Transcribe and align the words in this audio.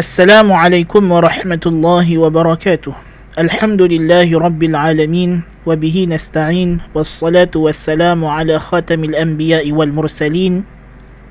السلام 0.00 0.48
عليكم 0.48 1.12
ورحمة 1.12 1.64
الله 1.66 2.08
وبركاته 2.08 2.94
الحمد 3.36 3.82
لله 3.84 4.32
رب 4.32 4.62
العالمين 4.72 5.30
وبه 5.68 5.96
نستعين 6.08 6.70
والصلاة 6.96 7.52
والسلام 7.52 8.20
على 8.24 8.56
خاتم 8.56 9.00
الأنبياء 9.04 9.68
والمرسلين 9.68 10.64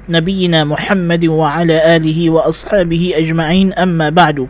نبينا 0.05 0.59
محمد 0.69 1.23
وعلى 1.25 1.75
آله 1.97 2.19
وأصحابه 2.29 3.03
أجمعين 3.17 3.73
أما 3.73 4.13
بعد 4.13 4.45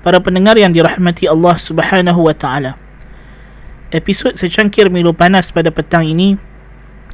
Para 0.00 0.16
pendengar 0.24 0.56
yang 0.56 0.72
dirahmati 0.72 1.28
Allah 1.28 1.60
subhanahu 1.60 2.24
wa 2.24 2.32
ta'ala 2.32 2.80
Episod 3.92 4.32
secangkir 4.32 4.88
Milo 4.88 5.12
Panas 5.12 5.52
pada 5.52 5.68
petang 5.68 6.08
ini 6.08 6.40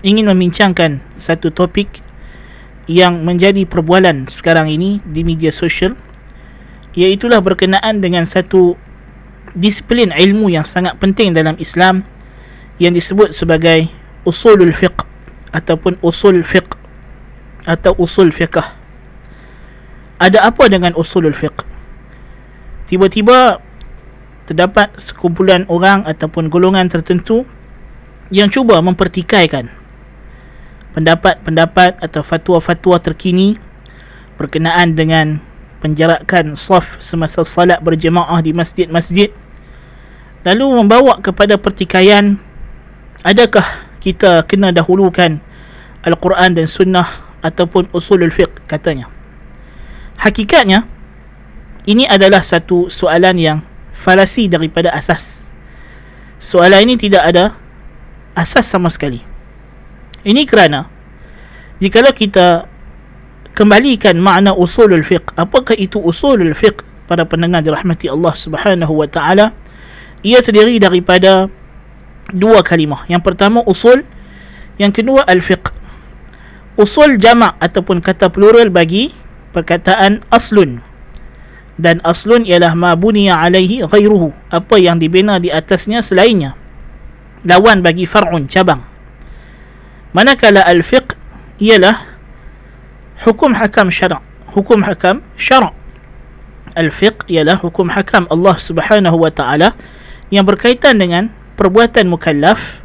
ingin 0.07 0.31
membincangkan 0.31 1.03
satu 1.19 1.51
topik 1.51 1.99
yang 2.91 3.23
menjadi 3.23 3.63
perbualan 3.71 4.27
sekarang 4.27 4.67
ini 4.67 4.99
di 5.07 5.23
media 5.23 5.55
sosial 5.55 5.95
iaitulah 6.99 7.39
berkenaan 7.39 8.03
dengan 8.03 8.27
satu 8.27 8.75
disiplin 9.55 10.11
ilmu 10.11 10.51
yang 10.51 10.67
sangat 10.67 10.99
penting 10.99 11.31
dalam 11.31 11.55
Islam 11.63 12.03
yang 12.83 12.91
disebut 12.91 13.31
sebagai 13.31 13.87
usulul 14.27 14.75
fiqh 14.75 15.07
ataupun 15.55 16.03
usul 16.03 16.43
fiqh 16.43 16.75
atau 17.71 17.95
usul 18.01 18.35
fiqh. 18.35 18.59
Ada 20.19 20.51
apa 20.51 20.67
dengan 20.67 20.97
usulul 20.99 21.37
fiqh? 21.37 21.71
tiba-tiba 22.91 23.63
terdapat 24.51 24.91
sekumpulan 24.99 25.63
orang 25.71 26.03
ataupun 26.11 26.51
golongan 26.51 26.91
tertentu 26.91 27.47
yang 28.35 28.51
cuba 28.51 28.83
mempertikaikan 28.83 29.71
pendapat-pendapat 30.97 32.03
atau 32.03 32.23
fatwa-fatwa 32.25 32.99
terkini 32.99 33.57
berkenaan 34.41 34.97
dengan 34.97 35.39
penjarakan 35.81 36.57
saf 36.57 36.99
semasa 37.01 37.45
salat 37.47 37.81
berjemaah 37.81 38.41
di 38.43 38.53
masjid-masjid 38.53 39.33
lalu 40.45 40.67
membawa 40.81 41.21
kepada 41.21 41.57
pertikaian 41.61 42.37
adakah 43.25 43.65
kita 44.01 44.45
kena 44.49 44.73
dahulukan 44.73 45.41
Al-Quran 46.05 46.57
dan 46.57 46.67
Sunnah 46.67 47.09
ataupun 47.45 47.93
usulul 47.93 48.33
fiqh 48.33 48.53
katanya 48.65 49.09
hakikatnya 50.21 50.89
ini 51.89 52.05
adalah 52.05 52.45
satu 52.45 52.93
soalan 52.93 53.37
yang 53.41 53.59
falasi 53.97 54.49
daripada 54.49 54.93
asas. 54.93 55.49
Soalan 56.41 56.89
ini 56.89 56.95
tidak 56.97 57.25
ada 57.25 57.57
asas 58.37 58.69
sama 58.69 58.89
sekali. 58.93 59.30
Ini 60.27 60.45
kerana 60.45 60.89
jikalau 61.81 62.13
kita 62.13 62.69
kembalikan 63.57 64.21
makna 64.21 64.53
usulul 64.53 65.05
fiqh, 65.05 65.33
apakah 65.37 65.77
itu 65.77 65.97
usulul 66.01 66.53
fiqh 66.53 66.85
para 67.09 67.25
pendengar 67.25 67.65
dirahmati 67.65 68.09
Allah 68.13 68.35
Subhanahu 68.37 68.93
wa 69.01 69.09
taala? 69.09 69.57
Ia 70.21 70.45
terdiri 70.45 70.77
daripada 70.77 71.49
dua 72.29 72.61
kalimah. 72.61 73.09
Yang 73.09 73.23
pertama 73.25 73.65
usul, 73.65 74.05
yang 74.77 74.93
kedua 74.93 75.25
al-fiqh. 75.25 75.73
Usul 76.77 77.17
jamak 77.17 77.57
ataupun 77.61 78.05
kata 78.05 78.29
plural 78.29 78.69
bagi 78.69 79.13
perkataan 79.53 80.25
aslun 80.31 80.81
dan 81.81 81.99
aslun 82.05 82.45
ialah 82.45 82.77
ma 82.77 82.93
buniya 82.93 83.41
alaihi 83.41 83.81
ghairuhu 83.89 84.37
apa 84.53 84.77
yang 84.77 85.01
dibina 85.01 85.41
di 85.41 85.49
atasnya 85.49 86.05
selainnya 86.05 86.53
lawan 87.49 87.81
bagi 87.81 88.05
far'un 88.05 88.45
cabang 88.47 88.85
manakala 90.11 90.67
al-fiqh 90.67 91.15
ialah 91.63 91.99
hukum 93.23 93.55
hakam 93.55 93.93
syara' 93.93 94.23
hukum 94.51 94.83
hakam 94.83 95.23
syara' 95.39 95.71
al-fiqh 96.75 97.27
ialah 97.31 97.59
hukum 97.59 97.91
hakam 97.91 98.27
Allah 98.31 98.57
Subhanahu 98.59 99.17
wa 99.19 99.31
taala 99.31 99.75
yang 100.31 100.47
berkaitan 100.47 100.99
dengan 100.99 101.31
perbuatan 101.59 102.07
mukallaf 102.07 102.83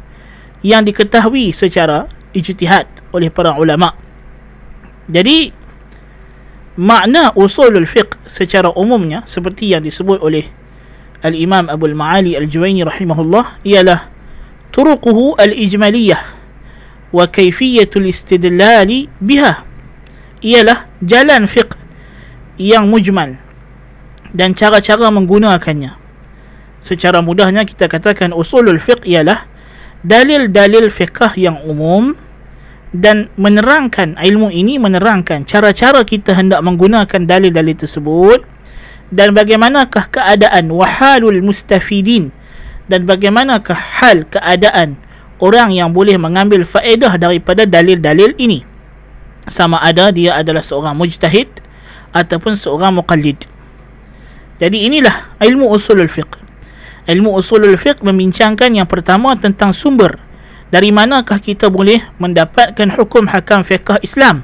yang 0.62 0.82
diketahui 0.82 1.54
secara 1.54 2.10
ijtihad 2.34 2.84
oleh 3.14 3.30
para 3.30 3.54
ulama. 3.56 3.94
Jadi 5.06 5.54
makna 6.76 7.32
usulul 7.38 7.86
fiqh 7.86 8.18
secara 8.26 8.68
umumnya 8.74 9.22
seperti 9.24 9.72
yang 9.72 9.86
disebut 9.86 10.20
oleh 10.20 10.44
Al-Imam 11.24 11.72
Abu 11.72 11.88
Al-Ma'ali 11.88 12.36
Al-Juwaini 12.36 12.84
rahimahullah 12.84 13.64
ialah 13.64 14.12
turuquhu 14.74 15.38
al-ijmaliyah 15.40 16.35
wa 17.10 17.24
kayfiyatul 17.26 18.06
istidlali 18.06 19.10
biha. 19.22 19.62
Ialah 20.42 20.86
jalan 21.02 21.48
fiqh 21.48 21.74
yang 22.56 22.88
mujmal 22.88 23.36
dan 24.32 24.52
cara-cara 24.52 25.08
menggunakannya. 25.12 25.96
Secara 26.80 27.24
mudahnya 27.24 27.66
kita 27.66 27.90
katakan 27.90 28.30
usulul 28.30 28.78
fiqh 28.78 29.02
ialah 29.08 29.48
dalil-dalil 30.06 30.86
fiqh 30.92 31.34
yang 31.40 31.58
umum 31.66 32.14
dan 32.94 33.28
menerangkan 33.34 34.14
ilmu 34.16 34.48
ini 34.54 34.78
menerangkan 34.78 35.42
cara-cara 35.44 36.06
kita 36.06 36.32
hendak 36.32 36.62
menggunakan 36.62 37.26
dalil-dalil 37.26 37.74
tersebut 37.74 38.40
dan 39.10 39.34
bagaimanakah 39.34 40.08
keadaan 40.10 40.70
wahalul 40.70 41.38
mustafidin 41.42 42.30
dan 42.86 43.02
bagaimanakah 43.04 43.74
hal 43.74 44.22
keadaan 44.30 44.94
orang 45.42 45.72
yang 45.72 45.92
boleh 45.92 46.16
mengambil 46.16 46.64
faedah 46.64 47.16
daripada 47.20 47.68
dalil-dalil 47.68 48.36
ini. 48.40 48.64
Sama 49.46 49.78
ada 49.78 50.10
dia 50.10 50.34
adalah 50.34 50.64
seorang 50.64 50.96
mujtahid 50.98 51.48
ataupun 52.10 52.58
seorang 52.58 52.96
muqallid. 52.96 53.38
Jadi 54.56 54.88
inilah 54.88 55.36
ilmu 55.44 55.68
usulul 55.70 56.08
fiqh. 56.08 56.40
Ilmu 57.06 57.36
usulul 57.38 57.76
fiqh 57.78 58.02
membincangkan 58.02 58.72
yang 58.74 58.88
pertama 58.88 59.36
tentang 59.38 59.70
sumber. 59.76 60.18
Dari 60.66 60.90
manakah 60.90 61.38
kita 61.38 61.70
boleh 61.70 62.02
mendapatkan 62.18 62.90
hukum 62.98 63.30
hakam 63.30 63.62
fiqh 63.62 64.02
Islam? 64.02 64.42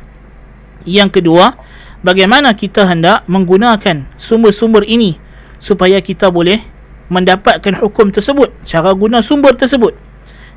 Yang 0.87 1.19
kedua 1.19 1.59
bagaimana 2.07 2.55
kita 2.55 2.87
hendak 2.87 3.27
menggunakan 3.27 4.07
sumber-sumber 4.15 4.87
ini 4.87 5.19
supaya 5.59 5.99
kita 5.99 6.31
boleh 6.31 6.63
mendapatkan 7.11 7.75
hukum 7.83 8.11
tersebut 8.11 8.51
cara 8.67 8.91
guna 8.95 9.23
sumber 9.23 9.55
tersebut 9.55 9.95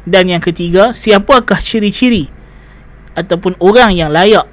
dan 0.05 0.29
yang 0.29 0.41
ketiga 0.41 0.93
siapakah 0.93 1.57
ciri-ciri 1.57 2.29
ataupun 3.17 3.57
orang 3.57 3.97
yang 3.97 4.13
layak 4.13 4.45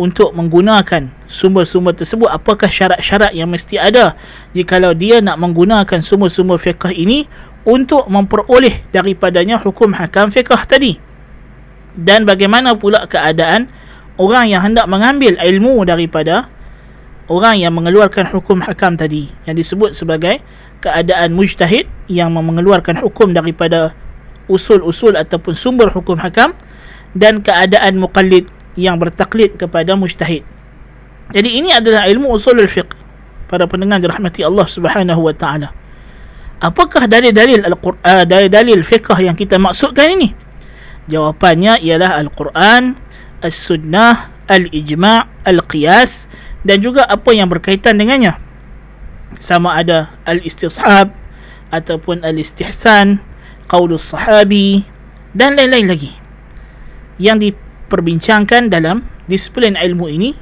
untuk 0.00 0.32
menggunakan 0.32 1.12
sumber-sumber 1.28 1.92
tersebut? 1.92 2.28
Apakah 2.28 2.72
syarat-syarat 2.72 3.36
yang 3.36 3.52
mesti 3.52 3.76
ada? 3.76 4.16
Jikalau 4.56 4.96
dia 4.96 5.20
nak 5.20 5.36
menggunakan 5.36 6.00
sumber-sumber 6.00 6.56
fiqh 6.56 6.92
ini 6.96 7.28
untuk 7.68 8.08
memperoleh 8.08 8.88
daripadanya 8.92 9.60
hukum 9.60 9.92
hakam 9.92 10.32
fiqh 10.32 10.48
tadi. 10.64 10.96
Dan 11.92 12.24
bagaimana 12.24 12.72
pula 12.76 13.04
keadaan 13.04 13.68
orang 14.16 14.48
yang 14.48 14.64
hendak 14.64 14.88
mengambil 14.88 15.36
ilmu 15.36 15.84
daripada 15.84 16.48
orang 17.28 17.60
yang 17.60 17.76
mengeluarkan 17.76 18.28
hukum 18.32 18.64
hakam 18.64 18.96
tadi? 18.96 19.28
Yang 19.44 19.68
disebut 19.68 19.90
sebagai 19.92 20.40
keadaan 20.80 21.36
mujtahid 21.36 21.84
yang 22.08 22.32
mengeluarkan 22.32 22.96
hukum 23.04 23.36
daripada 23.36 23.92
usul-usul 24.50 25.14
ataupun 25.14 25.54
sumber 25.54 25.94
hukum 25.94 26.18
hakam 26.18 26.50
dan 27.14 27.38
keadaan 27.38 28.02
muqallid 28.02 28.50
yang 28.74 28.98
bertaklid 28.98 29.54
kepada 29.54 29.94
mujtahid. 29.94 30.42
Jadi 31.30 31.62
ini 31.62 31.70
adalah 31.70 32.10
ilmu 32.10 32.34
usulul 32.34 32.66
fiqh. 32.66 32.98
Para 33.46 33.66
pendengar 33.66 34.02
dirahmati 34.02 34.42
Allah 34.46 34.66
Subhanahu 34.66 35.26
wa 35.26 35.34
taala. 35.34 35.70
Apakah 36.60 37.06
dalil-dalil 37.06 37.64
Al-Quran 37.64 38.02
uh, 38.04 38.24
dalil-dalil 38.26 38.82
fiqh 38.84 39.10
yang 39.22 39.34
kita 39.38 39.58
maksudkan 39.58 40.12
ini? 40.12 40.34
Jawapannya 41.10 41.82
ialah 41.82 42.20
Al-Quran 42.20 42.94
As-Sunnah 43.40 44.30
Al-Ijma' 44.50 45.46
Al-Qiyas 45.46 46.28
dan 46.66 46.82
juga 46.84 47.06
apa 47.06 47.30
yang 47.32 47.48
berkaitan 47.48 47.96
dengannya. 47.96 48.36
Sama 49.38 49.78
ada 49.78 50.14
Al-Istishab 50.26 51.14
ataupun 51.70 52.26
Al-Istihsan 52.26 53.29
Qaulus 53.70 54.10
Sahabi 54.10 54.82
dan 55.30 55.54
lain-lain 55.54 55.86
lagi 55.86 56.10
yang 57.22 57.38
diperbincangkan 57.38 58.66
dalam 58.66 59.06
disiplin 59.30 59.78
ilmu 59.78 60.10
ini 60.10 60.34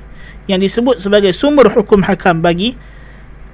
yang 0.49 0.65
disebut 0.65 0.97
sebagai 0.97 1.37
sumber 1.37 1.69
hukum 1.69 2.01
hakam 2.09 2.41
bagi 2.41 2.73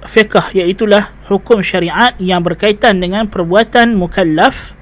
fiqh 0.07 0.55
iaitulah 0.55 1.11
hukum 1.27 1.59
syariat 1.59 2.15
yang 2.23 2.39
berkaitan 2.39 3.03
dengan 3.03 3.27
perbuatan 3.27 3.99
mukallaf 3.99 4.79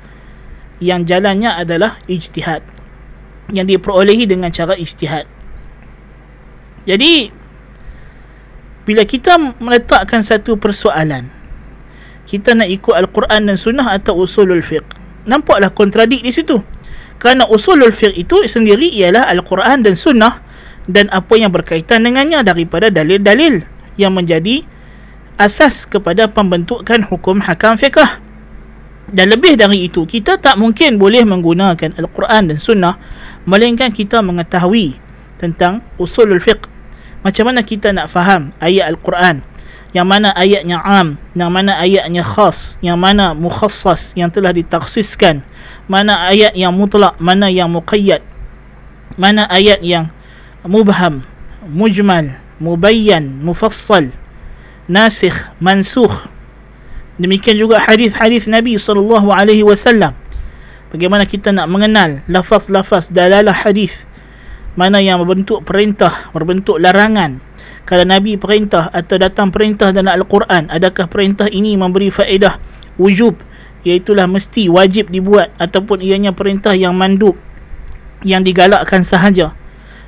yang 0.78 1.10
jalannya 1.10 1.50
adalah 1.50 1.98
ijtihad 2.06 2.62
yang 3.50 3.66
diperolehi 3.66 4.30
dengan 4.30 4.54
cara 4.54 4.78
ijtihad. 4.78 5.26
Jadi 6.84 7.32
bila 8.84 9.08
kita 9.08 9.40
meletakkan 9.64 10.20
satu 10.20 10.60
persoalan 10.60 11.32
kita 12.24 12.56
nak 12.56 12.72
ikut 12.72 12.96
Al-Quran 12.96 13.52
dan 13.52 13.58
Sunnah 13.60 13.94
atau 13.94 14.24
usulul 14.24 14.64
fiqh? 14.64 14.86
Nampaklah 15.28 15.72
kontradik 15.72 16.24
di 16.24 16.32
situ. 16.32 16.60
Kerana 17.20 17.48
usulul 17.48 17.92
fiqh 17.92 18.16
itu 18.16 18.44
sendiri 18.48 18.88
ialah 18.92 19.28
Al-Quran 19.32 19.84
dan 19.84 19.96
Sunnah 19.96 20.40
dan 20.88 21.08
apa 21.12 21.36
yang 21.40 21.52
berkaitan 21.52 22.04
dengannya 22.04 22.44
daripada 22.44 22.92
dalil-dalil 22.92 23.64
yang 23.96 24.16
menjadi 24.16 24.68
asas 25.40 25.88
kepada 25.88 26.28
pembentukan 26.28 27.04
hukum 27.08 27.44
hakam 27.44 27.76
fiqh. 27.80 28.20
Dan 29.14 29.30
lebih 29.30 29.60
dari 29.60 29.86
itu 29.86 30.08
kita 30.08 30.40
tak 30.40 30.56
mungkin 30.56 30.96
boleh 30.98 31.28
menggunakan 31.28 32.00
Al-Quran 32.00 32.56
dan 32.56 32.58
Sunnah 32.58 32.96
melainkan 33.44 33.92
kita 33.92 34.24
mengetahui 34.24 34.96
tentang 35.38 35.84
usulul 36.00 36.40
fiqh. 36.40 36.72
Macam 37.24 37.52
mana 37.52 37.64
kita 37.64 37.92
nak 37.96 38.12
faham 38.12 38.52
ayat 38.60 38.92
Al-Quran 38.92 39.53
yang 39.94 40.10
mana 40.10 40.34
ayatnya 40.34 40.82
am 40.82 41.22
yang 41.38 41.54
mana 41.54 41.78
ayatnya 41.78 42.26
khas 42.26 42.76
yang 42.82 42.98
mana 42.98 43.38
mukhassas 43.38 44.18
yang 44.18 44.34
telah 44.34 44.50
ditaksiskan 44.50 45.46
mana 45.84 46.32
ayat 46.32 46.56
yang 46.56 46.72
mutlak 46.72 47.20
mana 47.20 47.52
yang 47.52 47.68
muqayyad. 47.68 48.24
Mana 49.20 49.46
ayat 49.52 49.84
yang 49.84 50.10
mubham 50.64 51.22
mujmal 51.68 52.34
mubayyan 52.58 53.28
mufassal 53.44 54.08
nasikh 54.88 55.36
mansukh. 55.60 56.12
Demikian 57.20 57.60
juga 57.60 57.78
hadis-hadis 57.78 58.50
Nabi 58.50 58.80
sallallahu 58.80 59.30
alaihi 59.30 59.62
wasallam. 59.62 60.16
Bagaimana 60.90 61.28
kita 61.28 61.52
nak 61.54 61.70
mengenal 61.70 62.24
lafaz-lafaz 62.32 63.12
dalalah 63.12 63.54
hadis? 63.54 64.08
Mana 64.74 64.98
yang 64.98 65.22
berbentuk 65.22 65.62
perintah 65.62 66.34
berbentuk 66.34 66.82
larangan 66.82 67.38
kalau 67.84 68.08
Nabi 68.08 68.40
perintah 68.40 68.88
atau 68.92 69.20
datang 69.20 69.52
perintah 69.52 69.92
dalam 69.92 70.12
Al-Quran 70.24 70.72
adakah 70.72 71.12
perintah 71.12 71.52
ini 71.52 71.76
memberi 71.76 72.08
faedah 72.08 72.56
wujub? 72.96 73.36
Iaitulah 73.84 74.32
mesti 74.32 74.72
wajib 74.72 75.12
dibuat 75.12 75.52
ataupun 75.60 76.00
ianya 76.00 76.32
perintah 76.32 76.72
yang 76.72 76.96
mandub 76.96 77.36
yang 78.24 78.40
digalakkan 78.40 79.04
sahaja. 79.04 79.52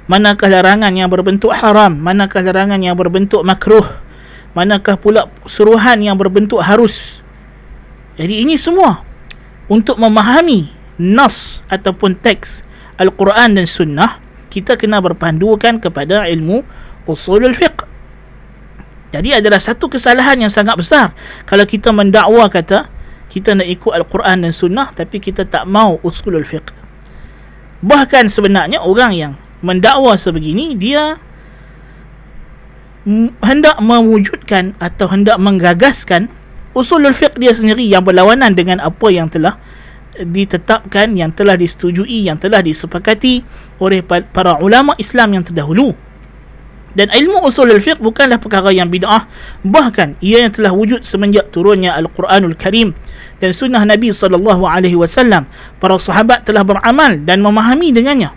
Manakah 0.08 0.48
larangan 0.48 0.96
yang 0.96 1.12
berbentuk 1.12 1.52
haram? 1.52 1.92
Manakah 2.00 2.40
larangan 2.40 2.80
yang 2.80 2.96
berbentuk 2.96 3.44
makruh? 3.44 3.84
Manakah 4.56 4.96
pula 4.96 5.28
suruhan 5.44 6.00
yang 6.00 6.16
berbentuk 6.16 6.64
harus? 6.64 7.20
Jadi 8.16 8.48
ini 8.48 8.56
semua 8.56 9.04
untuk 9.68 10.00
memahami 10.00 10.72
nas 10.96 11.60
ataupun 11.68 12.16
teks 12.16 12.64
Al-Quran 12.96 13.60
dan 13.60 13.68
Sunnah 13.68 14.24
kita 14.48 14.80
kena 14.80 15.04
berpandukan 15.04 15.84
kepada 15.84 16.24
ilmu 16.32 16.64
usulul 17.06 17.56
fiqh 17.56 17.86
jadi 19.14 19.40
adalah 19.40 19.64
satu 19.64 19.88
kesalahan 19.88 20.44
yang 20.44 20.52
sangat 20.52 20.76
besar. 20.76 21.16
Kalau 21.48 21.64
kita 21.64 21.96
mendakwa 21.96 22.52
kata 22.52 22.92
kita 23.32 23.52
nak 23.52 23.68
ikut 23.68 23.92
Al-Quran 23.92 24.48
dan 24.48 24.52
Sunnah 24.56 24.96
tapi 24.96 25.20
kita 25.20 25.44
tak 25.44 25.68
mau 25.68 26.00
usulul 26.08 26.46
fiqh 26.46 26.72
bahkan 27.84 28.32
sebenarnya 28.32 28.80
orang 28.80 29.12
yang 29.12 29.34
mendakwa 29.60 30.16
sebegini 30.16 30.78
dia 30.80 31.20
hendak 33.44 33.78
mewujudkan 33.84 34.74
atau 34.82 35.06
hendak 35.12 35.38
menggagaskan 35.38 36.32
usulul 36.72 37.14
fiqh 37.14 37.36
dia 37.36 37.52
sendiri 37.52 37.86
yang 37.86 38.08
berlawanan 38.08 38.56
dengan 38.56 38.80
apa 38.80 39.08
yang 39.12 39.28
telah 39.28 39.60
ditetapkan 40.16 41.12
yang 41.20 41.36
telah 41.36 41.60
disetujui 41.60 42.32
yang 42.32 42.40
telah 42.40 42.64
disepakati 42.64 43.44
oleh 43.84 44.00
para 44.06 44.56
ulama 44.64 44.96
Islam 44.96 45.36
yang 45.36 45.44
terdahulu 45.44 45.92
dan 46.96 47.12
ilmu 47.12 47.44
usul 47.44 47.68
al-fiqh 47.68 48.00
bukanlah 48.00 48.40
perkara 48.40 48.72
yang 48.72 48.88
bid'ah. 48.88 49.28
Bahkan 49.68 50.16
ia 50.24 50.48
yang 50.48 50.56
telah 50.56 50.72
wujud 50.72 51.04
semenjak 51.04 51.52
turunnya 51.52 51.92
al-Quranul 52.00 52.56
Karim 52.56 52.96
dan 53.44 53.52
sunnah 53.52 53.84
Nabi 53.84 54.16
sallallahu 54.16 54.64
alaihi 54.64 54.96
wasallam. 54.96 55.44
Para 55.84 56.00
sahabat 56.00 56.48
telah 56.48 56.64
beramal 56.64 57.20
dan 57.28 57.44
memahami 57.44 57.92
dengannya. 57.92 58.32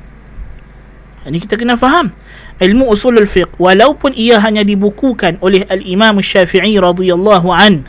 Ini 1.22 1.38
kita 1.38 1.54
kena 1.54 1.78
faham. 1.78 2.10
Ilmu 2.58 2.90
usul 2.90 3.22
al-fiqh 3.22 3.54
walaupun 3.62 4.10
ia 4.18 4.42
hanya 4.42 4.66
dibukukan 4.66 5.38
oleh 5.38 5.62
al-Imam 5.70 6.18
Syafi'i 6.18 6.74
radhiyallahu 6.82 7.48
an. 7.54 7.86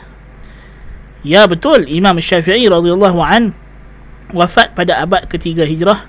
Ya 1.26 1.50
betul. 1.50 1.90
Imam 1.90 2.14
Syafi'i 2.22 2.70
radhiyallahu 2.70 3.18
an 3.18 3.58
wafat 4.30 4.78
pada 4.78 5.02
abad 5.02 5.26
ketiga 5.26 5.66
hijrah. 5.66 6.06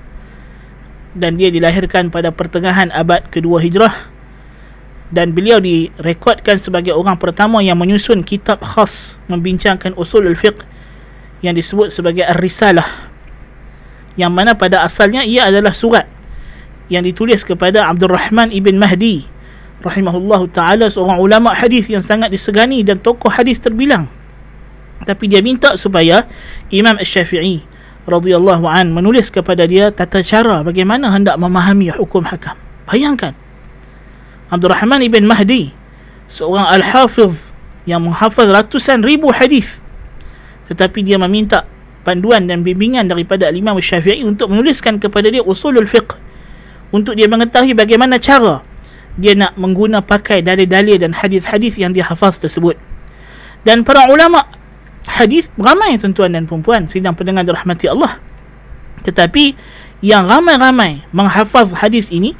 Dan 1.18 1.42
dia 1.42 1.50
dilahirkan 1.50 2.14
pada 2.14 2.30
pertengahan 2.30 2.94
abad 2.94 3.26
kedua 3.34 3.58
hijrah 3.58 4.11
dan 5.12 5.36
beliau 5.36 5.60
direkodkan 5.60 6.56
sebagai 6.56 6.96
orang 6.96 7.20
pertama 7.20 7.60
yang 7.60 7.76
menyusun 7.76 8.24
kitab 8.24 8.64
khas 8.64 9.20
membincangkan 9.28 9.92
usul 10.00 10.24
al-fiqh 10.24 10.64
yang 11.44 11.52
disebut 11.52 11.92
sebagai 11.92 12.24
Ar-Risalah. 12.24 13.12
Yang 14.16 14.32
mana 14.32 14.52
pada 14.56 14.88
asalnya 14.88 15.28
ia 15.28 15.52
adalah 15.52 15.76
surat 15.76 16.08
yang 16.88 17.04
ditulis 17.04 17.44
kepada 17.44 17.88
Abdul 17.92 18.16
Rahman 18.16 18.56
ibn 18.56 18.80
Mahdi. 18.80 19.28
Rahimahullahu 19.84 20.52
taala 20.56 20.88
seorang 20.88 21.20
ulama 21.20 21.52
hadis 21.52 21.92
yang 21.92 22.04
sangat 22.04 22.32
disegani 22.32 22.86
dan 22.86 23.02
tokoh 23.02 23.32
hadis 23.32 23.60
terbilang. 23.60 24.08
Tapi 25.04 25.26
dia 25.26 25.42
minta 25.42 25.74
supaya 25.76 26.30
Imam 26.70 26.96
Asy-Syafi'i 27.02 27.66
radhiyallahu 28.06 28.70
an 28.70 28.94
menulis 28.94 29.34
kepada 29.34 29.66
dia 29.66 29.90
tata 29.90 30.22
cara 30.22 30.62
bagaimana 30.62 31.10
hendak 31.10 31.36
memahami 31.42 31.90
hukum 31.90 32.22
hakam. 32.22 32.54
Bayangkan 32.86 33.34
Abdul 34.52 34.76
Rahman 34.76 35.00
ibn 35.08 35.24
Mahdi 35.24 35.72
seorang 36.28 36.68
al-hafiz 36.68 37.52
yang 37.88 38.04
menghafaz 38.04 38.52
ratusan 38.52 39.00
ribu 39.02 39.32
hadis. 39.32 39.80
Tetapi 40.68 41.08
dia 41.08 41.16
meminta 41.16 41.64
panduan 42.04 42.46
dan 42.52 42.62
bimbingan 42.62 43.08
daripada 43.08 43.48
Imam 43.52 43.80
Syafi'i 43.80 44.28
untuk 44.28 44.52
menuliskan 44.52 45.00
kepada 45.00 45.32
dia 45.32 45.40
usulul 45.40 45.88
fiqh. 45.88 46.20
Untuk 46.92 47.16
dia 47.16 47.32
mengetahui 47.32 47.72
bagaimana 47.72 48.20
cara 48.20 48.60
dia 49.16 49.36
nak 49.36 49.56
mengguna 49.60 50.00
pakai 50.00 50.44
dalil-dalil 50.44 51.00
dan 51.00 51.12
hadis-hadis 51.12 51.76
yang 51.80 51.92
dia 51.92 52.04
hafaz 52.04 52.40
tersebut. 52.40 52.76
Dan 53.64 53.84
para 53.88 54.08
ulama 54.12 54.48
hadis 55.08 55.48
ramai 55.56 55.96
tuan-tuan 56.00 56.36
dan 56.36 56.48
puan 56.48 56.88
sidang 56.92 57.16
pendengar 57.16 57.48
dirahmati 57.48 57.88
Allah. 57.92 58.20
Tetapi 59.04 59.56
yang 60.04 60.28
ramai-ramai 60.28 61.08
menghafaz 61.16 61.72
hadis 61.76 62.12
ini 62.12 62.36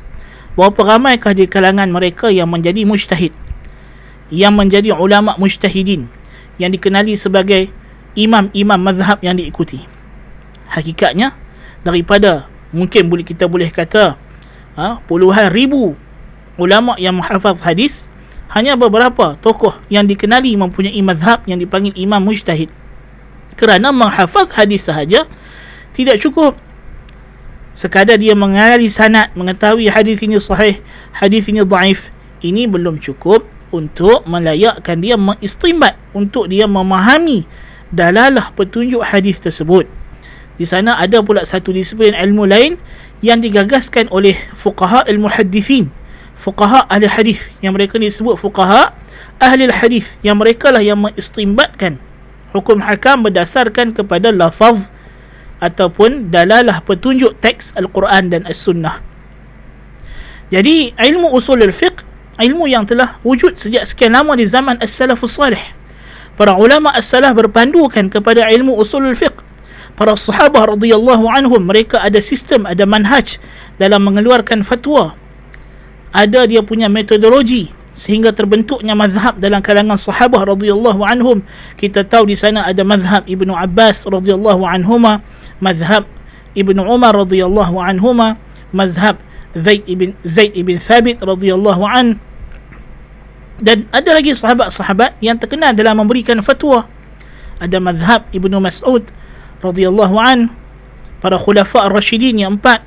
berapa 0.56 0.98
ramaikah 0.98 1.32
di 1.36 1.48
kalangan 1.48 1.88
mereka 1.88 2.28
yang 2.28 2.52
menjadi 2.52 2.84
mujtahid? 2.84 3.32
Yang 4.32 4.54
menjadi 4.56 4.90
ulama 4.96 5.36
mujtahidin 5.36 6.08
yang 6.62 6.72
dikenali 6.72 7.16
sebagai 7.20 7.68
imam-imam 8.16 8.80
mazhab 8.80 9.20
yang 9.24 9.36
diikuti. 9.36 9.84
Hakikatnya 10.72 11.36
daripada 11.84 12.48
mungkin 12.72 13.12
boleh 13.12 13.26
kita 13.28 13.48
boleh 13.48 13.68
kata 13.68 14.16
ha, 14.80 15.04
puluhan 15.08 15.52
ribu 15.52 15.96
ulama 16.56 16.96
yang 16.96 17.20
menghafaz 17.20 17.60
hadis 17.60 18.08
hanya 18.52 18.76
beberapa 18.76 19.40
tokoh 19.40 19.76
yang 19.88 20.04
dikenali 20.08 20.56
mempunyai 20.60 21.00
mazhab 21.04 21.44
yang 21.48 21.60
dipanggil 21.60 21.96
imam 21.96 22.20
mujtahid. 22.24 22.68
Kerana 23.56 23.92
menghafaz 23.92 24.52
hadis 24.56 24.88
sahaja 24.88 25.28
tidak 25.92 26.20
cukup 26.20 26.56
sekadar 27.72 28.20
dia 28.20 28.36
mengenali 28.36 28.92
sanad 28.92 29.32
mengetahui 29.34 29.88
hadis 29.88 30.20
ini 30.22 30.38
sahih 30.38 30.80
hadis 31.16 31.48
ini 31.48 31.64
dhaif 31.64 32.12
ini 32.44 32.68
belum 32.68 33.00
cukup 33.00 33.48
untuk 33.72 34.28
melayakkan 34.28 35.00
dia 35.00 35.16
mengistimbat 35.16 35.96
untuk 36.12 36.52
dia 36.52 36.68
memahami 36.68 37.48
dalalah 37.92 38.52
petunjuk 38.56 39.00
hadis 39.04 39.40
tersebut. 39.40 39.88
Di 40.60 40.68
sana 40.68 41.00
ada 41.00 41.24
pula 41.24 41.48
satu 41.48 41.72
disiplin 41.72 42.12
ilmu 42.12 42.44
lain 42.46 42.76
yang 43.24 43.40
digagaskan 43.40 44.12
oleh 44.12 44.36
fuqaha 44.54 45.08
al-muhaddithin 45.08 45.90
fuqaha 46.42 46.90
ahli 46.90 47.06
hadis 47.06 47.54
yang 47.62 47.78
mereka 47.78 48.02
disebut 48.02 48.34
fuqaha 48.34 48.98
ahli 49.38 49.70
hadis 49.70 50.18
yang 50.26 50.42
mereka 50.42 50.74
lah 50.74 50.82
yang 50.82 50.98
mengistimbatkan 50.98 52.02
hukum 52.50 52.82
hakam 52.82 53.22
berdasarkan 53.22 53.94
kepada 53.94 54.34
lafaz 54.34 54.90
ataupun 55.62 56.34
dalalah 56.34 56.82
petunjuk 56.84 57.38
teks 57.40 57.78
Al-Quran 57.78 58.34
dan 58.34 58.42
As-Sunnah. 58.50 59.00
Jadi 60.52 60.92
ilmu 60.98 61.32
usul 61.32 61.64
al-fiqh 61.64 62.04
ilmu 62.42 62.66
yang 62.66 62.84
telah 62.90 63.22
wujud 63.22 63.56
sejak 63.56 63.86
sekian 63.86 64.18
lama 64.18 64.34
di 64.34 64.50
zaman 64.50 64.82
As-Salafus 64.82 65.38
Salih. 65.38 65.62
Para 66.36 66.58
ulama 66.58 66.90
As-Salaf 66.98 67.38
berpandukan 67.38 68.10
kepada 68.10 68.50
ilmu 68.50 68.74
usul 68.76 69.06
al-fiqh. 69.06 69.38
Para 69.94 70.18
sahabat 70.18 70.76
radhiyallahu 70.76 71.30
anhum 71.30 71.62
mereka 71.62 72.02
ada 72.02 72.18
sistem, 72.18 72.66
ada 72.66 72.84
manhaj 72.90 73.38
dalam 73.78 74.02
mengeluarkan 74.02 74.66
fatwa. 74.66 75.14
Ada 76.12 76.50
dia 76.50 76.66
punya 76.66 76.90
metodologi 76.90 77.72
sehingga 77.92 78.32
terbentuknya 78.32 78.96
mazhab 78.96 79.36
dalam 79.38 79.60
kalangan 79.60 80.00
sahabat 80.00 80.48
radhiyallahu 80.48 81.04
anhum. 81.04 81.44
Kita 81.76 82.08
tahu 82.08 82.32
di 82.32 82.40
sana 82.40 82.64
ada 82.64 82.82
mazhab 82.88 83.28
Ibnu 83.28 83.52
Abbas 83.52 84.08
radhiyallahu 84.08 84.64
anhuma 84.64 85.20
mazhab 85.60 86.08
Ibn 86.56 86.78
Umar 86.84 87.16
radhiyallahu 87.16 87.80
anhuma 87.80 88.36
mazhab 88.76 89.20
Zaid 89.52 89.84
ibn 89.88 90.16
Zaid 90.24 90.56
ibn 90.56 90.80
Thabit 90.80 91.20
radhiyallahu 91.20 91.84
an. 91.84 92.16
Dan 93.62 93.86
ada 93.94 94.18
lagi 94.18 94.34
sahabat-sahabat 94.34 95.22
yang 95.22 95.38
terkenal 95.38 95.76
dalam 95.76 96.02
memberikan 96.02 96.40
fatwa. 96.42 96.88
Ada 97.62 97.78
mazhab 97.78 98.26
Ibnu 98.34 98.58
Mas'ud 98.58 99.06
radhiyallahu 99.62 100.16
an 100.18 100.50
para 101.22 101.38
khulafa 101.38 101.86
ar-rasyidin 101.86 102.42
yang 102.42 102.58
empat 102.58 102.82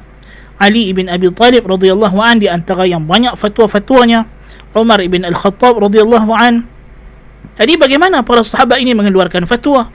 Ali 0.59 0.91
ibn 0.91 1.07
Abi 1.07 1.31
Talib 1.31 1.63
radhiyallahu 1.69 2.19
an 2.19 2.43
di 2.43 2.51
antara 2.51 2.83
yang 2.89 3.07
banyak 3.07 3.39
fatwa-fatwanya 3.39 4.27
Umar 4.75 4.99
ibn 5.01 5.23
Al-Khattab 5.23 5.79
radhiyallahu 5.79 6.31
an. 6.35 6.67
Jadi 7.55 7.79
bagaimana 7.79 8.27
para 8.27 8.43
sahabat 8.43 8.83
ini 8.83 8.91
mengeluarkan 8.93 9.47
fatwa? 9.47 9.87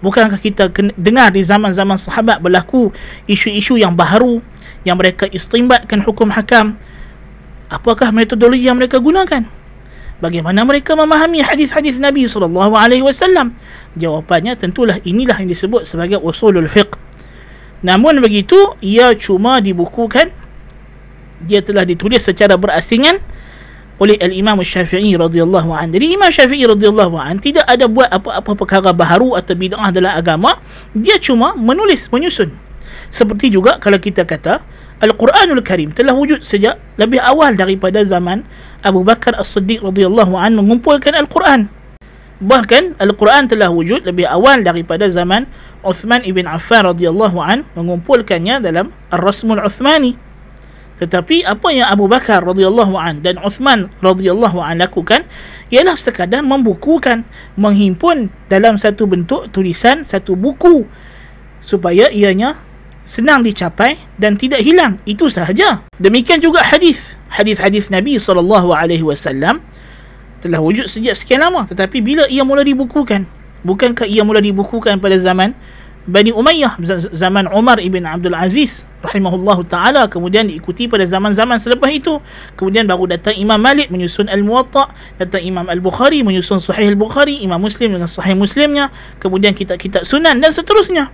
Bukankah 0.00 0.40
kita 0.40 0.72
dengar 0.96 1.32
di 1.32 1.44
zaman-zaman 1.44 1.96
sahabat 1.96 2.40
berlaku 2.40 2.92
isu-isu 3.28 3.80
yang 3.80 3.96
baharu 3.96 4.40
yang 4.88 4.96
mereka 4.96 5.28
istimbatkan 5.28 6.00
hukum 6.04 6.32
hakam? 6.32 6.76
Apakah 7.68 8.12
metodologi 8.12 8.68
yang 8.68 8.80
mereka 8.80 9.00
gunakan? 9.00 9.44
Bagaimana 10.16 10.64
mereka 10.64 10.96
memahami 10.96 11.44
hadis-hadis 11.44 12.00
Nabi 12.00 12.24
sallallahu 12.24 12.72
alaihi 12.72 13.04
wasallam? 13.04 13.52
Jawapannya 14.00 14.56
tentulah 14.56 14.96
inilah 15.04 15.36
yang 15.44 15.52
disebut 15.52 15.84
sebagai 15.84 16.16
usulul 16.24 16.68
fiqh. 16.72 16.96
Namun 17.84 18.24
begitu, 18.24 18.56
ia 18.80 19.12
cuma 19.12 19.60
dibukukan 19.60 20.32
dia 21.44 21.60
telah 21.60 21.84
ditulis 21.84 22.24
secara 22.24 22.56
berasingan 22.56 23.20
oleh 23.96 24.16
al-Imam 24.20 24.60
Syafi'i 24.60 25.16
radhiyallahu 25.16 25.72
an. 25.72 25.92
Jadi 25.92 26.16
Imam 26.16 26.28
Syafi'i 26.28 26.68
radhiyallahu 26.68 27.16
an 27.16 27.40
tidak 27.40 27.64
ada 27.64 27.88
buat 27.88 28.08
apa-apa 28.12 28.52
perkara 28.52 28.92
baharu 28.92 29.36
atau 29.40 29.56
bid'ah 29.56 29.88
dalam 29.92 30.12
agama, 30.12 30.60
dia 30.92 31.16
cuma 31.16 31.56
menulis, 31.56 32.12
menyusun. 32.12 32.52
Seperti 33.08 33.48
juga 33.48 33.80
kalau 33.80 33.96
kita 33.96 34.26
kata 34.26 34.60
Al-Quranul 35.00 35.60
Karim 35.60 35.92
telah 35.92 36.16
wujud 36.16 36.40
sejak 36.40 36.80
lebih 36.96 37.20
awal 37.20 37.52
daripada 37.52 38.00
zaman 38.04 38.44
Abu 38.80 39.04
Bakar 39.04 39.36
As-Siddiq 39.36 39.84
radhiyallahu 39.84 40.36
an 40.36 40.56
mengumpulkan 40.56 41.12
Al-Quran. 41.12 41.68
Bahkan 42.36 43.00
Al-Quran 43.00 43.48
telah 43.48 43.72
wujud 43.72 44.04
lebih 44.04 44.28
awal 44.28 44.60
daripada 44.60 45.08
zaman 45.08 45.48
Uthman 45.84 46.20
ibn 46.24 46.44
Affan 46.44 46.84
radhiyallahu 46.84 47.38
an 47.40 47.64
mengumpulkannya 47.76 48.60
dalam 48.60 48.92
Ar-Rasmul 49.08 49.60
Uthmani. 49.60 50.16
Tetapi 50.96 51.44
apa 51.44 51.68
yang 51.72 51.92
Abu 51.92 52.08
Bakar 52.08 52.40
radhiyallahu 52.40 52.96
an 52.96 53.20
dan 53.20 53.36
Uthman 53.44 53.92
radhiyallahu 54.00 54.56
an 54.56 54.80
lakukan 54.80 55.28
ialah 55.68 55.92
sekadar 55.92 56.40
membukukan, 56.40 57.26
menghimpun 57.60 58.32
dalam 58.48 58.80
satu 58.80 59.04
bentuk 59.04 59.52
tulisan 59.52 60.06
satu 60.08 60.32
buku 60.32 60.88
supaya 61.60 62.08
ianya 62.08 62.56
senang 63.04 63.44
dicapai 63.44 64.00
dan 64.16 64.40
tidak 64.40 64.64
hilang. 64.64 64.96
Itu 65.04 65.28
sahaja. 65.28 65.84
Demikian 66.00 66.40
juga 66.40 66.64
hadis. 66.64 67.20
Hadis-hadis 67.28 67.92
Nabi 67.92 68.16
sallallahu 68.16 68.72
alaihi 68.72 69.04
wasallam 69.04 69.60
telah 70.40 70.62
wujud 70.64 70.88
sejak 70.88 71.12
sekian 71.12 71.44
lama. 71.44 71.68
Tetapi 71.68 72.00
bila 72.00 72.24
ia 72.32 72.40
mula 72.40 72.64
dibukukan 72.64 73.28
bukankah 73.66 74.06
ia 74.06 74.22
mula 74.22 74.38
dibukukan 74.38 75.02
pada 75.02 75.18
zaman 75.18 75.50
Bani 76.06 76.30
Umayyah 76.30 76.78
zaman 77.10 77.50
Umar 77.50 77.82
ibn 77.82 78.06
Abdul 78.06 78.38
Aziz 78.38 78.86
rahimahullahu 79.02 79.66
taala 79.66 80.06
kemudian 80.06 80.46
diikuti 80.46 80.86
pada 80.86 81.02
zaman-zaman 81.02 81.58
selepas 81.58 81.90
itu. 81.90 82.22
Kemudian 82.54 82.86
baru 82.86 83.10
datang 83.10 83.34
Imam 83.34 83.58
Malik 83.58 83.90
menyusun 83.90 84.30
Al-Muwatta 84.30 84.86
datang 85.18 85.42
Imam 85.42 85.66
Al-Bukhari 85.66 86.22
menyusun 86.22 86.62
Sahih 86.62 86.94
Al-Bukhari 86.94 87.42
Imam 87.42 87.58
Muslim 87.58 87.98
dengan 87.98 88.06
Sahih 88.06 88.38
Muslimnya 88.38 88.94
kemudian 89.18 89.50
kitab-kitab 89.50 90.06
sunan 90.06 90.38
dan 90.38 90.54
seterusnya. 90.54 91.10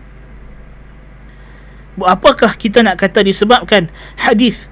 Apakah 1.96 2.52
kita 2.60 2.84
nak 2.84 3.00
kata 3.00 3.24
disebabkan 3.24 3.88
hadis 4.20 4.68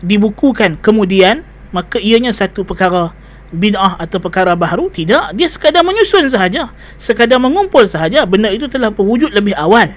dibukukan 0.00 0.80
kemudian 0.80 1.44
maka 1.76 2.00
ianya 2.00 2.32
satu 2.32 2.64
perkara 2.64 3.12
bid'ah 3.50 3.98
atau 3.98 4.22
perkara 4.22 4.54
baharu 4.54 4.90
tidak. 4.90 5.34
Dia 5.34 5.50
sekadar 5.50 5.82
menyusun 5.82 6.26
sahaja. 6.30 6.70
Sekadar 6.96 7.42
mengumpul 7.42 7.86
sahaja 7.86 8.26
benda 8.26 8.50
itu 8.50 8.70
telah 8.70 8.94
berwujud 8.94 9.34
lebih 9.34 9.54
awal. 9.58 9.90